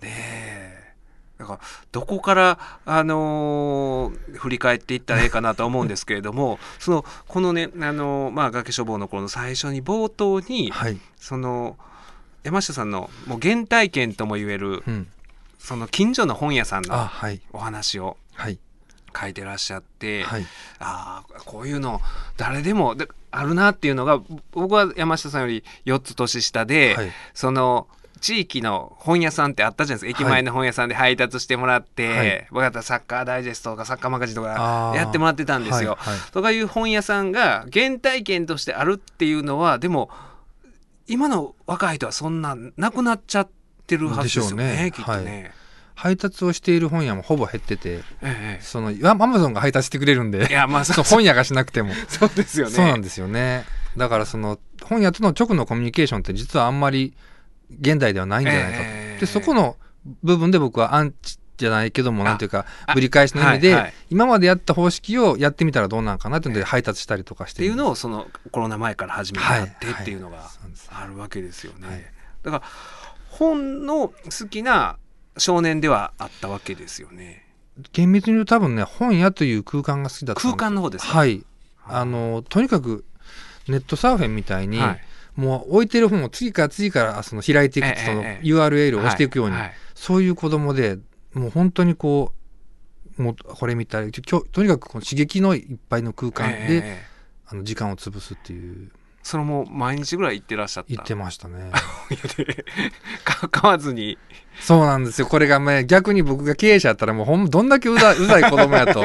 [0.01, 0.93] え
[1.37, 1.59] だから
[1.93, 10.99] どこから、あのー振り返っていったらええかなとは思うんですけれども そのこのね、あのーまあ、崖処方の頃の最初に冒頭に、はい。
[11.15, 11.77] その
[12.43, 15.07] 山下さんのもう原体験とも言えるうん。
[15.57, 17.41] その近所の本屋さんあ、のはい。
[17.51, 18.59] お話をはい。
[19.19, 20.45] 書いてらっしゃって、はい。
[20.79, 21.99] ああこういうの
[22.37, 24.21] 誰でもであるなっていうのが
[24.51, 27.11] 僕は山下さんより4つ年下で、はい。
[27.33, 27.87] その
[28.21, 35.97] 地域の本屋さんってあったじゃないですか駅前の本屋さんで配達してもらって、はい僕だったらサッカーダイジェストとかサッカーマガジンとかやってもらってたんですよ。
[35.99, 40.09] はいはいとかいう本屋さんが原体験としてあるっていうのはでも
[41.09, 43.49] 今の若い人はそんななくなっちゃっ
[43.87, 45.51] てるはずですよねでしょうねきっとね。
[45.95, 51.91] 配達をしている本屋もほぼ減ってて、ええその、アマゾンが配達してくれるんで、いやまあそそうう本屋がしなくても。
[52.07, 52.71] そうですよね。
[52.71, 53.65] そうなんですよね。
[53.97, 57.13] だからその本屋との直のコミュニケーションって実はあんまり
[57.81, 58.83] 現代ではないんじゃないかと。
[58.85, 59.75] ええでそこの
[60.23, 63.93] 部分で僕はアンチじゃないけどもなんていうかあぶり返しの意味で、はいはい。
[64.09, 70.49] 今までやった方式をやってみたらどうなんかなっていうので配達したりとかしってていうをのをそのコロナ前から始めてやってはいっていうのが
[70.89, 71.87] あるわけですよね。
[71.87, 72.05] はい。
[72.43, 72.63] だから
[73.29, 74.97] 本の好きな
[75.37, 77.45] 少年ではあったわけですよね。
[77.93, 81.17] 厳密に言うと多分ね本屋という空間が好きだった空間の方ですか？
[81.17, 81.43] はい。
[81.85, 83.05] あのとにかく
[83.67, 85.01] ネットサーフィンみたいに、はい。
[85.35, 88.45] もう置いてる本を次から次からその開いていく、ええそのええ。
[88.45, 89.73] URL を押していくように、はいはい。
[89.95, 90.97] そういう子供で
[91.33, 92.33] もう本当にこ
[93.17, 96.61] うもうこれ見たりきょとにかくこの刺激のいっぱいの空間で、ええ。
[96.67, 97.09] ええ
[97.51, 98.91] あの時間を潰すっていう。
[99.23, 100.93] それも毎日ぐらい行ってらっしゃった？
[100.93, 101.71] 言ってましたね。
[103.25, 104.17] か買わずに。
[104.59, 105.27] そうなんですよ。
[105.27, 109.03] これがね逆に僕が経営者やったらもうほんどんだけうざいうざい子供やと。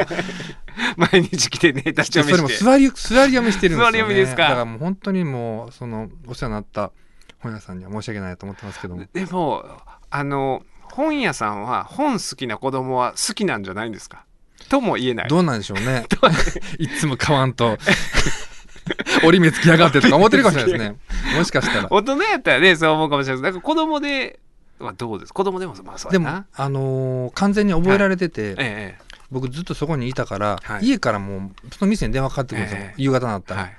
[0.96, 2.64] 毎日来てね立ちそれも読みして。
[2.64, 4.42] 座り座り読みしてるんですよ、ね、座り読みですか？
[4.42, 6.92] だからもう本当にもうそのお世話になった
[7.38, 9.06] 本屋さんには申し訳ないと思ってますけども。
[9.12, 9.64] でも
[10.10, 10.62] あの
[10.96, 14.24] 本屋さんは本好きな子供は好きなんじゃないんですか？
[14.68, 15.28] とも言えない。
[15.28, 16.06] どうなんでしょうね。
[16.78, 17.76] いつも買わんと。
[19.24, 20.98] 折り目つきやがってとか思ってるかもしれないですね。
[21.38, 21.88] もしかしたら。
[21.90, 23.52] 大人やったらねそう思うかもしれないです。
[23.52, 24.38] だから子供で
[24.78, 25.32] はどうです？
[25.32, 26.28] 子供でもまあそうでも。
[26.28, 28.98] あのー完全に覚えられてて、ええ。
[29.30, 30.86] 僕ずっとそこにいたから、はい。
[30.86, 32.94] 家からもうその店に電話かかってくるんですよ、ええ。
[32.98, 33.76] 夕方になったら、はい。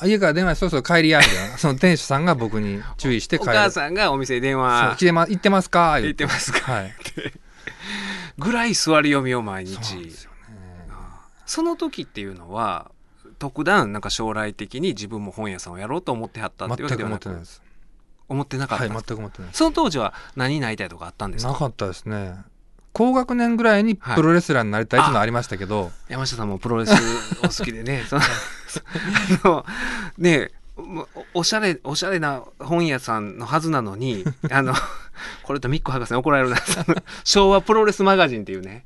[0.00, 3.52] あ家から電話そろそろ帰りやみたいなその店主さんが僕に注意してお帰る。
[3.54, 4.96] 母さんがお店に電話。
[4.98, 6.00] 来てま行ってますか？
[6.00, 6.24] 言って。
[6.26, 6.94] ますかはい
[8.38, 9.74] ぐらい座り読みを毎日。
[9.76, 10.12] そね。
[11.46, 12.90] その時っていうのは
[13.38, 17.20] 特段なんか将来的に自分も本屋さんをやろうと思ってはったっていうわけではなく。
[17.20, 17.62] ってないです。
[18.28, 18.84] 思ってなかった。
[18.84, 21.52] はいんです全く思ってないその当時は何になりたいとかあったんですか？
[21.52, 22.34] なかったですね。
[22.92, 26.92] 高学年ぐらいにプロレスラーになりたいっていうのはありましたけど、山下さんもプロレス
[27.44, 28.04] お好きでね。
[28.08, 28.22] そ の
[29.44, 29.66] あの
[30.16, 30.50] ね
[31.34, 34.74] おおしゃれおしゃれな本屋さんのはずなのに あの
[35.42, 36.56] これとミック博士に怒られるな。
[37.24, 38.84] 昭和プロレスマガジンっていうね。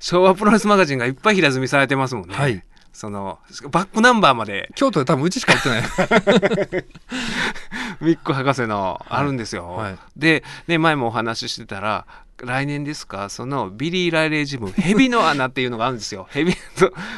[0.00, 2.62] 昭和プロレスマガジンがいっぱい平積みされてますもんね、はい。
[2.92, 3.38] その
[3.70, 4.70] バックナンバーまで。
[4.74, 5.82] 京都で多分うちしか売ってない。
[8.00, 9.68] ミック博士のあるんですよ。
[9.68, 9.98] はい。
[10.16, 12.06] で、ね、前もお話ししてたら、
[12.44, 16.28] 来年ですか、そのビリー・ライレージム、蛇の穴っていうのがあるんですよ。
[16.32, 16.56] 蛇の、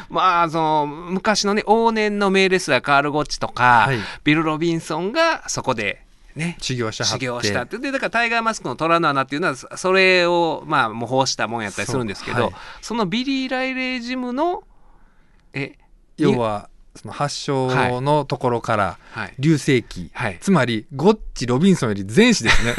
[0.09, 3.99] まあ、その、昔のね、往年の名レスラー、カール・ゴッチとか、はい。
[4.23, 6.03] ビル・ロビンソンがそこで、
[6.35, 7.13] ね、修行しはって。
[7.13, 7.77] 修行したって。
[7.77, 13.05] でだからタイガーマスクの虎の穴っていうのはそそれをまあ模倣したもんやったりするんですけどそ,、はい。
[13.05, 14.63] のビリー・ライレージムの
[15.53, 15.77] え
[16.17, 19.33] 要はその発祥のところからはい。
[19.39, 20.37] 流星期、はい。
[20.41, 22.75] つまりゴッチ・ロビンソンより前史ですね。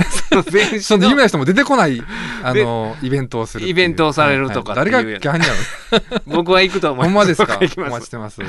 [0.52, 2.02] 前そのの有名な人も出てこない
[2.44, 5.02] あのイベントをするイベントをされるとかはいはい。
[5.02, 7.58] 誰がギャンになる僕は行くと思いほんまですか？
[7.58, 7.78] おます。
[7.78, 8.42] 待ちしてます。
[8.42, 8.44] い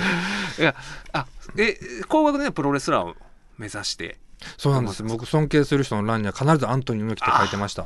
[0.59, 0.75] や
[1.13, 1.25] あ
[1.57, 3.15] え高額でプロレスラーを
[3.57, 4.17] 目指して。
[4.57, 5.01] そうなんです。
[5.03, 7.85] 僕尊敬する人の欄には必ずアントニー猪木って書いてました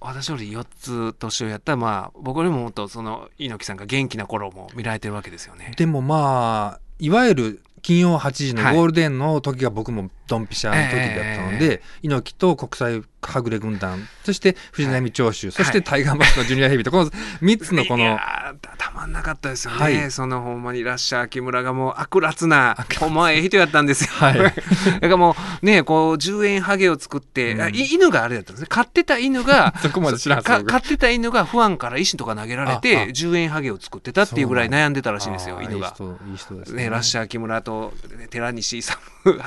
[0.00, 5.72] 私より4つ年上やったらまあ僕よりももっとその猪木さんが元気な頃も見られてるわけですよね。
[5.76, 18.18] でもまあいわゆる金曜8時のゴールデンの時が僕もドンピシャの時だったので、猪木と国際はぐれ軍団そして藤波長州、そしてタイガーマスクのジュニアヘビーとこの3つのこいの
[18.60, 20.10] たたまんなかったですよね、はい。
[20.10, 24.38] そのほんまにラッシャー木村がもう悪辣なほんまはええ人やったんですよ、はい。
[24.38, 24.54] だか
[25.00, 27.74] らもうねこう10円ハゲを作って、うん。
[27.74, 28.66] 犬があれだったんですね。
[28.68, 35.94] 飼ってた犬が そこまで知らん飼ってた犬がファンから石とか投げられて10円ハゲを作ってたっていうぐらい悩んでたらしいんですよ犬がいい。
[35.94, 38.98] 人いい人ですね、ラッシャー木村とね寺西勇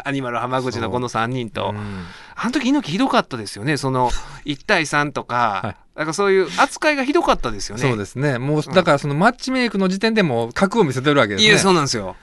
[0.03, 2.05] アニマル浜口のこの3人と、うん。
[2.35, 3.77] あの時猪木ひどかったですよね。
[3.77, 4.11] その
[4.45, 5.75] 1対3とか、はい。
[5.97, 7.81] なんかそういう扱いがひどかったですよね。
[7.81, 8.37] そうですね。
[8.37, 11.49] もうだからそのマッチメイクの時点でもう格を見せてるわけですね。
[11.49, 12.15] いやそうなんですよ。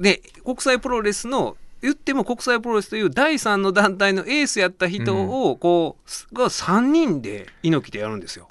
[0.00, 5.96] で国際プロレスの言っても国際プロレスという第三の団体のエースやった人をこ
[6.32, 8.48] う、が3人で猪木でやるんですよ。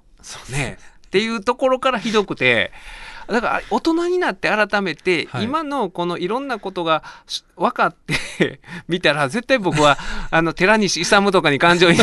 [0.52, 0.78] ね。
[1.08, 2.72] っていうところからひどくて。
[3.30, 5.44] だから大人になって改めて、はい。
[5.44, 7.96] 今のこのいろんなことがし分かっ
[8.38, 9.98] て 見たら絶対僕は
[10.32, 11.98] あの寺西勇とかに感情に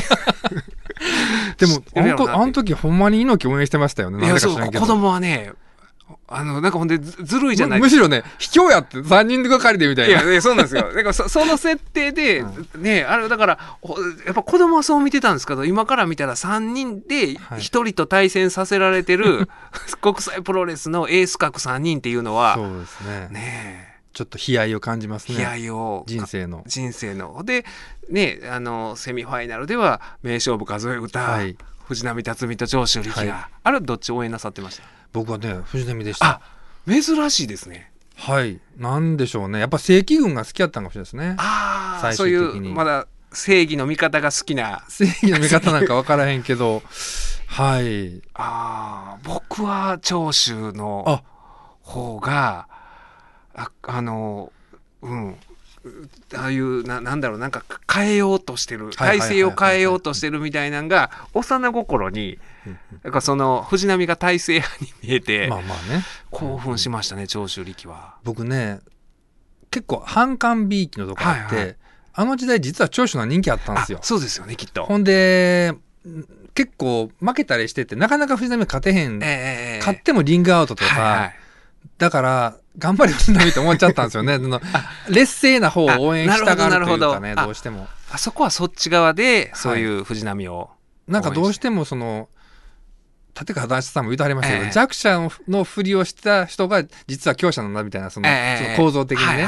[1.59, 1.83] でも
[2.33, 4.25] あの時ほんまに猪木応援してましたよね。
[4.25, 5.53] いやそう子供はね
[6.29, 7.79] あのなんかほんでずずるいじゃない。
[7.79, 10.23] むむしろね卑怯やって3人がかりでみたいな。
[10.23, 10.83] いや、ね、そうなんですよ。
[10.93, 12.45] だからそその設定で、
[12.77, 17.61] ね、あれだから、ほやっぱ子供はそう見てたんですけど、今から見たら3人ではい。
[17.61, 19.49] 1人と対戦させられてる、
[20.03, 23.29] 国際プロレスのエース格3人っていうのは、そうですね。
[23.31, 25.43] ねちょっと悲哀を感じますえ、ね。
[25.43, 26.65] 悲哀を、人生の。
[26.67, 27.43] 人生の。
[27.45, 27.67] で、
[28.09, 31.57] ね、あの、セミファイナルでは、名勝負数え歌、はい。
[31.87, 33.45] 藤波辰巳と長州力が、はい。
[33.63, 34.96] あれはどっち応援なさってました？
[35.13, 36.27] 僕はね藤波でした。
[36.27, 36.41] あ
[36.89, 37.91] 珍しいですね。
[38.17, 38.61] はい。
[38.79, 39.61] なんでしょうね。
[39.61, 41.37] やっぱ正規軍が好きやったんかもしれないですね。
[41.39, 44.85] ああ、最そういう、まだ正義の味方が好きな。
[44.89, 46.83] 正義の味方なんか分からへんけど。
[47.47, 48.23] はい。
[48.35, 51.23] ああ、僕は長州のあ。
[51.81, 52.69] 方が、
[53.55, 54.53] ああの、
[55.03, 55.37] うん。
[56.35, 58.91] ああいうななんだろうなんか変えようとしてる。
[58.91, 62.39] 体制を変えようとしてるみたいなんが幼心に
[63.03, 66.05] なんかその藤波が体制派に見えてまあまあね。
[66.31, 68.17] 興奮しましたね長州力は。
[68.25, 68.81] 僕ね
[69.71, 71.77] 結構反感びいきのとこあって、はいはい。
[72.15, 73.99] あの時代実は長州の人気あったんですよ。
[74.01, 74.85] あそうですよねきっと。
[74.85, 75.73] ほんで
[76.07, 81.35] ん結構負けたりしててなかなか藤波勝てへん、ええ勝ってもリングアウトとか、はいはい。
[81.99, 84.39] だから頑張れ藤波って思っちゃったんですよね。
[85.09, 87.87] 劣勢な方を応援したがるというかねどうしても。
[88.11, 90.71] あそこはそっち側でそういう藤波を、
[91.09, 92.29] なんかどうしてもその
[93.39, 94.73] 立川談志さんも言うてはりましたけど、ええ。
[94.73, 98.65] 弱者ののふりをした人が実は強者なんだみたいなその,、ええ。
[98.65, 99.47] その構造的にね、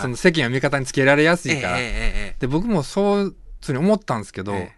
[0.00, 3.36] その世間を味方につけられやすいから、で僕もそう
[3.66, 4.72] ふうに思ったんですけど、ええ。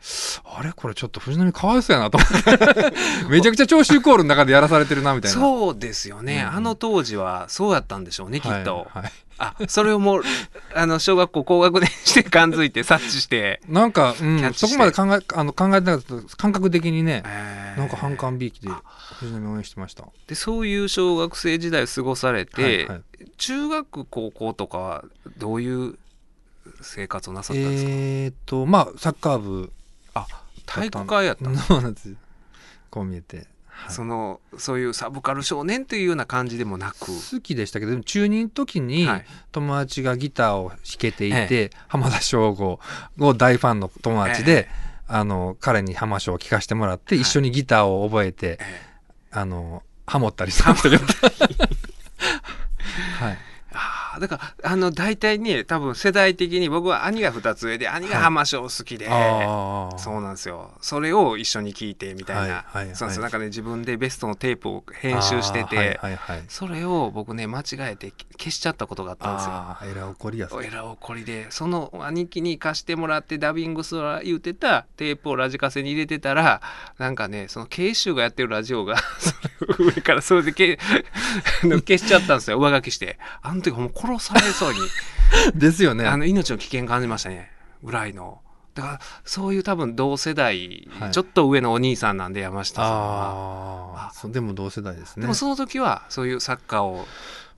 [0.45, 0.73] あれ？
[0.73, 2.93] これちょっと藤波かわいそうやなと思って。
[3.29, 5.35] めちゃくちゃ長州コールの中でやらされてるなみたいな。
[5.39, 6.57] そうですよね、うん。
[6.57, 9.03] あの当時はそうやったんでしょうねきっと、はい。
[9.03, 10.23] はいあそれをもう
[10.75, 17.79] あの小学校高学年して感づいて察知して、なんか、うんそこまで考えあの考えてなかった感覚的にね、えー。
[17.79, 18.69] なんか反感びいきで
[19.21, 20.05] 藤波応援してました。
[20.27, 23.03] でそういう小学生時代を過ごされて、はいはい。
[23.37, 25.05] 中学高校とかは
[25.37, 25.95] どういう
[26.83, 29.73] 生活をなさったんですか、えーっとまあサッカー部
[30.15, 30.27] あ
[30.67, 32.15] 体育会やったんですそうなんです
[32.91, 33.93] こう見えて、はい。
[33.93, 39.25] そのそういうサブカル少年というような感じでもなく、好きでしたけどでも中2の時にはい。
[39.53, 42.81] 友達がギターを弾けていて、え浜田省吾
[43.19, 48.89] を大ファンの友達で、えあの彼に浜省を聴かせてもらって、一緒にギターを覚えてえ
[49.31, 50.97] あのハモったりしたけど
[53.21, 53.39] はい
[54.19, 59.99] だから、あの、大体ね、多分世代的に僕は兄が2つ上で、兄が浜章好きで、ああ。
[59.99, 60.71] そうなんですよ。
[60.81, 62.41] それを一緒に聞いてみたいな。
[62.43, 63.23] はいはいはいそうなんですよ。
[63.23, 66.45] なんかね、自分でベストのテープを編集してて、はいはいはい。
[66.49, 69.51] それを僕ね、間違えて消しちゃったことがあったんですよ。
[69.53, 70.69] ああ、エラー起こりやすい。
[70.69, 76.61] えらおこりでその兄貴に貸してもらってダビングする言うてたテープをラジカセに入れてたら
[76.99, 78.97] なんかねその慶州がやってるラジオが
[79.79, 80.79] 上からそれでけ
[81.63, 82.59] 消しちゃったんですよ。
[82.59, 83.19] 上書きして。
[83.43, 84.79] あの時もう殺されそうに、
[85.55, 86.07] ですよね。
[86.07, 87.51] あの命の危険感じましたね。
[87.83, 88.41] ぐらいの。
[88.75, 91.11] だからそういう多分同世代、はい。
[91.11, 94.13] ちょっと上のお兄さんなんで山下さんは。
[94.25, 95.23] あでも同世代ですね。
[95.23, 97.07] でもその時はそういうサッカーを。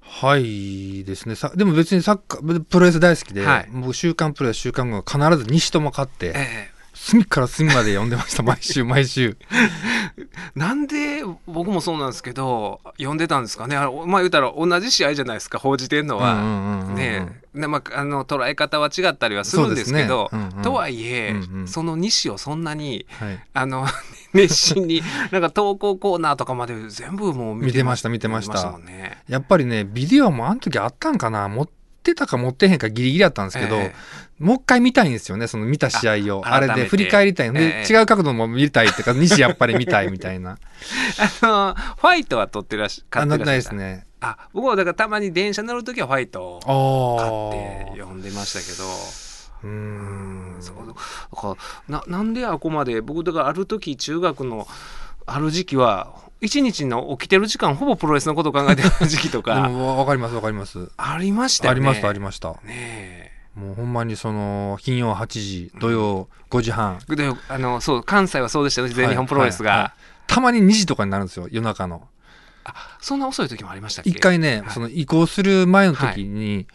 [0.02, 1.34] はいですね。
[1.36, 3.68] さでも別にサッカー、プロレス大好きで、はい。
[3.72, 6.70] 僕週刊プロレス週刊後は必ず西とも買って、え
[7.02, 9.38] 隅から隅まで読んでました、毎 週毎週。
[10.18, 13.74] えなんで僕もそうなんですけど読んでたんですかね。
[13.74, 16.34] あのまあ言うたら同じ試合じゃないですか報じてんのは。
[16.94, 17.60] ねえ。
[17.60, 20.38] でまあ、あの捉え方は違ったりはするんですけどね。
[20.38, 20.62] うんうん。
[20.62, 23.40] とはいえ、うんうんその西をそんなにはい。
[23.54, 23.86] あの
[24.34, 28.10] 熱心になんか投稿コーナーとかまで全部もう見てました。
[28.10, 29.22] 見てましたね。
[29.26, 31.48] やっぱりね、ビデオもあの時あったんかな。
[31.48, 31.68] 持っ
[32.02, 33.94] てたか持ってへんかギリギリだったんですけど、え
[34.40, 36.42] もう一回見たいんですよね、その見た試合を。
[36.46, 40.52] あれで振り返りたいんで、ええ違う角度も見たいっていうか、 西やっぱり見たいみたいな。
[41.42, 44.06] あのファイトは取ってらっしゃったなないですね。
[44.22, 47.50] あ僕はだからたまに電車乗る時はファイトを。
[47.52, 48.84] 買って読んでましたけど。
[49.62, 50.56] うーん。
[50.60, 50.94] そうだ
[51.40, 51.56] か
[51.88, 54.66] らななんであこまで僕だからある時中学の
[55.26, 60.90] ある時期は一日の起きてる時間ほぼプロレスのことを考えてる時期とでかもわかりますわかります。
[60.96, 61.76] ありましたよね。
[61.76, 62.48] ありましたありました。
[62.48, 63.29] ねえ。
[63.54, 66.98] もうほんまにその、金曜8時、土曜5時半。
[67.08, 69.84] であのそう関西はそうでしたね全日本プロレスが、はいはい。
[69.86, 72.06] はいたまに2時とかになるんですよ、夜中の。
[72.62, 74.10] あそんな遅い時もありましたっけ？
[74.10, 74.70] 一回ね、はい。
[74.70, 76.68] その移行する前の時に、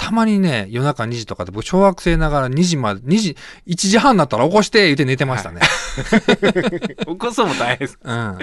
[0.00, 3.36] たまにね、夜中2時とかで、僕小学生ながら2時まで、2時、
[3.66, 5.60] 1時半になったら起こして言って寝てましたね。
[7.04, 8.16] 起こそうも大変です、うん。
[8.16, 8.38] は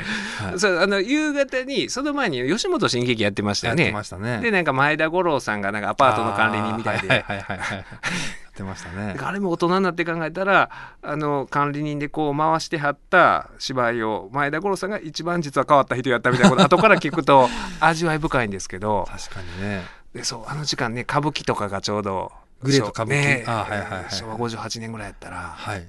[0.55, 0.59] い。
[0.59, 4.39] そうあの夕方にその前に吉本新喜劇やってましたやってよねましたね。
[4.41, 7.85] でなんか前田五郎さんがなんかアパートの管理人みたいで、はいはいはいはい
[8.57, 9.15] てましたね。
[9.17, 10.69] あれも大人になって考えたら
[11.01, 17.47] あの管理人でこう回してはった芝居を前田五郎さんが一番実は変わった人やったみたいなこと後から聞くと
[17.79, 19.96] 味わい深いんですけど確かにね。
[20.17, 23.21] でそうあの時間ね歌舞伎とかがちょうどグレート歌舞伎？
[23.21, 25.87] ねあはいはいはい昭和58年ぐらいやったらはい。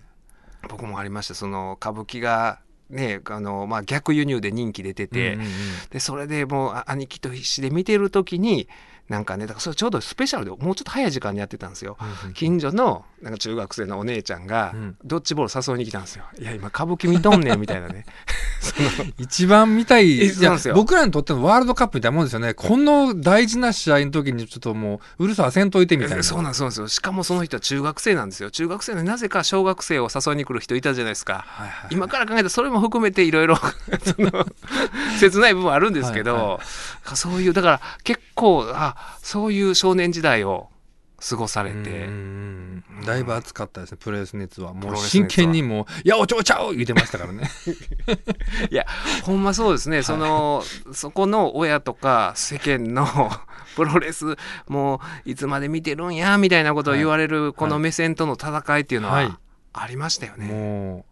[0.68, 2.60] 僕もありましたその歌舞伎が
[2.90, 5.50] ねあの、まあ、逆輸入で人気出てて、うんうんうん。
[5.90, 8.68] でそれでもうあ兄貴と必死で見てる時に
[9.08, 11.96] なんかねだからそれちょうどスペシャルでもうちょっと早い時間にやってたんですよ。
[12.00, 16.24] うんうん近所のなんか中学生のお姉ちゃんがうんドッジボール誘いに来たんですよ。
[16.38, 18.04] いや今歌舞伎見とんねんみたいなね。
[19.18, 20.30] 一番見たい。
[20.74, 22.54] 僕らにとってのワールドカップみたいなもんですよね。
[22.54, 26.22] この大事な試合の時にちょっともう、うるさはせんといてみたいな。
[26.22, 26.88] そうなんですよ。
[26.88, 28.50] しかもその人は中学生なんですよ。
[28.50, 31.44] 中学生でなぜか小学生を誘いに来る人いたじゃないですか。
[31.46, 31.88] はいはい。
[31.90, 33.58] 今から考えたらそれも含めていろいろ
[35.18, 40.68] 切ない部分はあるんですけど、はいはそういうだから結構あそういう少年時代を
[41.20, 42.08] 過ごされて、
[43.04, 44.72] だいぶ熱かったですね、プロレス熱は。
[44.72, 47.50] もう真剣にもう、いや、おちょおちゃう言ってましたからね。
[48.70, 48.86] いや
[49.24, 53.06] ほんまそうですね、そのそこの親とか世間の
[53.74, 54.36] プロレス
[54.68, 59.24] もういつまで見てるんやみたいなことを言われるこの目線との戦いっていうのはい。
[59.26, 59.38] は
[59.72, 60.46] ありましたよね。
[60.46, 61.04] もう、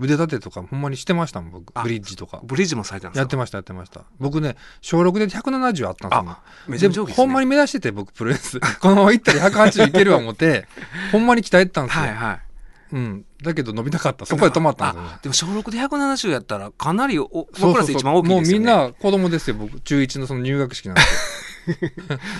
[0.00, 1.72] 腕立てとかほんまにしてましたもん、僕。
[1.78, 2.40] あブリッジとか。
[2.42, 3.20] ブリッジもされたんですか？
[3.20, 4.02] やってました、やってました。
[4.18, 7.06] 僕ね、小6で170あったんですよ。
[7.06, 8.58] ねほんまに目指してて、僕、プロレス。
[8.80, 10.66] このまま行ったら180いけるわ思って、
[11.12, 12.02] ほんまに鍛えてたんですよ。
[12.04, 12.40] はいはい。
[12.92, 13.24] うん。
[13.42, 14.26] だけど伸びなかった。
[14.26, 15.18] そこで止まったんですよねあ。
[15.22, 18.66] でも小6で170やったらかなりおそう僕らで一番大きいですよね。
[18.66, 19.80] もうみんな子供ですよ、僕。
[19.80, 21.20] 中1のその入学式なんですよ。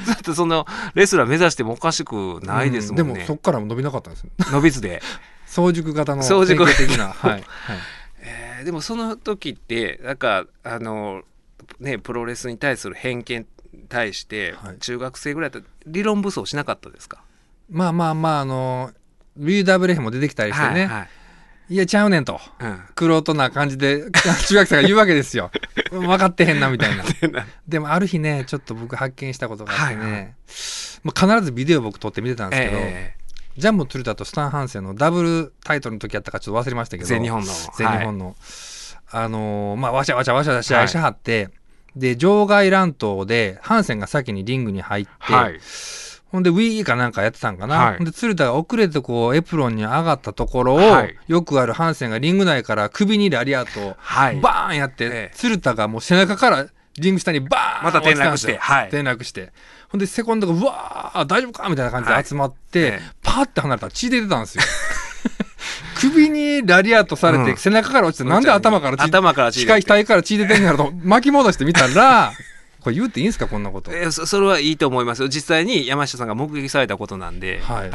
[0.06, 3.02] ずっとそのレスラー目指してもおかしくないですもんね。
[3.02, 4.30] うんでもそっから伸びなかったんですよ。
[4.50, 5.02] 伸びずで。
[5.50, 7.08] 早熟型の早熟的な。
[7.12, 7.30] はい。
[7.32, 7.44] はい
[8.22, 11.22] えーでもその時ってなんかあの
[11.78, 17.22] ねプロレスに対する偏見に対して、はい中学生ぐらいだったら理論武装しなかったですか？
[17.70, 18.90] まあまあまあ、あの、
[19.38, 20.68] WWF も出てきたりしてね。
[20.70, 21.08] はいはい
[21.72, 22.40] いや、ちゃうねんと。
[22.58, 24.10] うんくろとな感じで、
[24.48, 25.52] 中学生が言うわけですよ。
[25.92, 27.04] 分かってへんな、みたいな。
[27.68, 30.34] でも、ある日ね、ちょっと僕発見したことがあってね、はいはい
[31.04, 33.14] もう必ずビデオ僕撮って見てたんですけど、え
[33.56, 37.52] ジャンボ鶴田とスタン・ハンセンのダブルタイトルの時やったかちょっと忘れましたけど、ー全日本の。
[37.76, 38.36] 全日本の、
[39.10, 41.50] あのーまあ、わしゃわしゃわしゃ試合しはって、
[41.96, 45.60] で、場外乱闘で、ハンセンが先にリングに入って、はい、はい
[46.30, 47.76] ほんで、ウィーかなんかやってたんかな？
[47.76, 47.96] はい。
[47.96, 51.16] ほんで、鶴田が遅れてこう、エプロンに上がったところを、はい。
[51.26, 54.40] よくあるハンセンがリング内から首にラリアットをはい。
[54.40, 55.30] バーンやって、ええ。
[55.34, 56.66] 鶴田がもう背中から
[57.00, 58.56] リング下にバーンまた転落して。
[58.58, 58.88] はい。
[58.88, 59.52] 転落して。
[59.88, 63.10] ほんでセコンドがうわー大丈夫かみたいな感じで集まって、はいええ。
[63.22, 64.64] パーって離れたら血出てたんですよ。
[66.00, 67.56] 首にラリアートされて、うん。
[67.56, 72.32] 背中から落ちてなんで頭から血頭から血額から血出てんやろと巻き戻してみたら
[72.80, 73.92] これ言うていいんですかこんなこと。
[73.92, 75.28] えーそそれはいいと思いますよ。
[75.28, 77.90] 実際に山下さんが目撃されたことなんで、はい。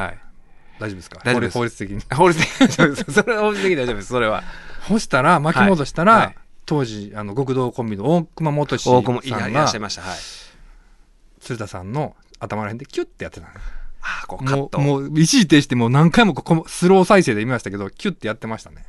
[0.77, 1.19] 大丈夫ですか？
[1.23, 1.53] 大丈夫です。
[1.57, 2.01] 法律的に。
[2.13, 3.11] 法律的に大丈夫です。
[3.13, 4.07] それは法律的に大丈夫です。
[4.09, 4.43] それは。
[4.87, 6.21] そしたら巻き戻したら、はい。
[6.25, 6.35] はい
[6.65, 10.01] 当時あの極道コンビの大熊元志さんがらいらっしゃいました。
[10.01, 10.17] はい。
[11.39, 13.53] 鶴田さんの頭らへんでキュッてやってたの
[14.01, 18.85] ああこうカットもうもう一時停止してもう何回もここスロー再生で見ましたけどキュッてやってましたね。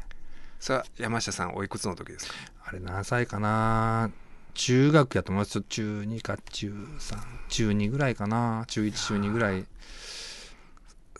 [0.59, 2.35] それは山下さんおいくつの時ですか？
[2.64, 4.11] あれ何歳かな？
[4.55, 5.61] 中学やと思います。
[5.61, 7.18] 中2か中3
[7.49, 8.64] 中2ぐらいかな？
[8.68, 9.66] 中1中2ぐらい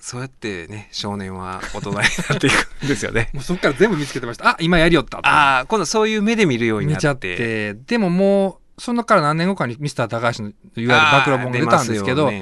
[0.07, 3.29] そうやってね少年は大人になっていくんですよね。
[3.35, 4.51] もうそっから全部見つけてました。
[4.51, 5.27] あ今やりよったと。
[5.27, 6.99] ああ今度そういう目で見るようになって。
[6.99, 12.33] 見ちゃってでももうそのから何年後かにミスター高橋のいわゆる暴露本が出たんですけどは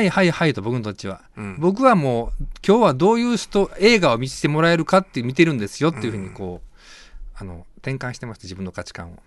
[0.00, 1.56] いはいはいと僕のとちはうん。
[1.58, 6.78] 僕はもう今日はどういうスト映画を見せてもらえるかって見てるんですよっていうふうにこう、
[7.34, 9.18] あの転換してました自分の価値観を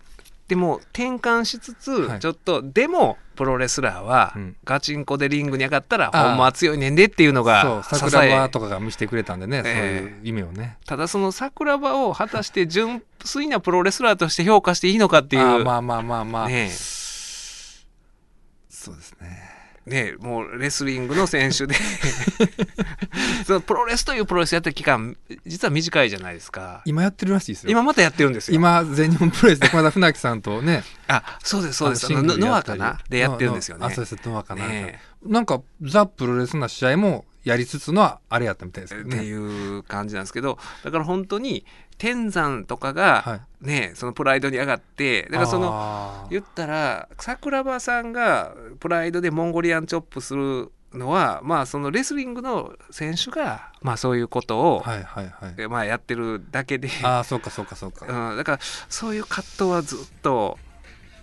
[0.48, 2.20] でも転換しつつ、はい。
[2.20, 4.56] ちょっとでもプロレスラーは、うん。
[4.64, 9.74] ガチンコでリングに上がったらほんまは強いねんでっていうのが桜庭とかが見せてくれたんでね、ええ。
[10.00, 10.78] そういう夢をね。
[10.86, 15.64] ただその桜庭を果たして純粋なプロレスラーとして評価していいのかっていう。
[15.64, 19.50] まあまあまあまあ、ねそうですね。
[19.50, 19.53] え
[19.86, 21.76] ねえもうレスリングの選手で。
[23.46, 26.82] そのプロレスというプロレスやってる期間実は短いじゃないですか。
[26.86, 27.72] 今やってるらしいですよ。
[27.72, 28.56] 今またやってるんですよ。
[28.56, 32.08] 今全日本プロレスで熊田船木さんとねあそうですそうです。
[32.08, 33.00] あのノノアかな？
[33.10, 33.82] でやってるんですよね。
[33.82, 39.02] のあそうですノアかな、ねなんかザ・プロレスな試合もやりつつのあれやったみたいですね。
[39.02, 41.66] っていう感じなんですけどだから本当に
[42.04, 43.41] 天山とかがはい。
[43.66, 55.56] ね、そのプライドに上がってだからその言ったら桜庭さんがプライドでモンゴリアンチョップするのはまあそのレスリングの選手がまあそういうことを、はいはいはい。
[55.58, 60.60] えまあやってるだけで、ああそうかそうかそうか、うん、だからそういう葛藤はずっと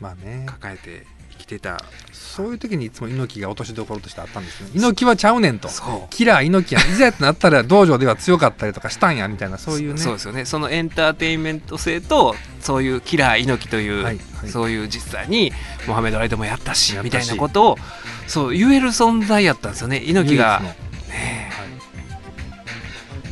[0.00, 0.46] まあね。
[0.46, 1.82] 抱えて生きてた。
[2.12, 4.70] そういう時にいつも猪木が落としどころとしてあったんですね。
[4.74, 5.68] 猪木はちゃうねんと。
[5.68, 6.14] そう。
[6.14, 6.92] キラー猪木やん。
[6.92, 10.00] いざってなったら道場では強かったりとかしたんやみたいなそういうね。
[10.00, 10.44] そうですよね。
[10.44, 14.48] そのエンターテインメント性とそういうキラー猪木という、はいはい。
[14.48, 15.52] そういう実際に
[15.86, 17.78] モハメド・アリでもやったしみたいなことを
[18.26, 20.02] そう言える存在やったんですよね。
[20.04, 20.60] 猪木が。
[20.60, 21.70] ねはい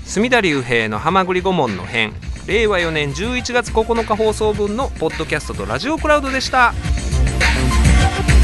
[0.09, 2.15] 隅田隆平の「はまぐり顧問の編」
[2.49, 6.73] 令和4年11月9日放送分のポッドキャストとラジオクラウドでした。
[7.99, 8.38] 「Thank you.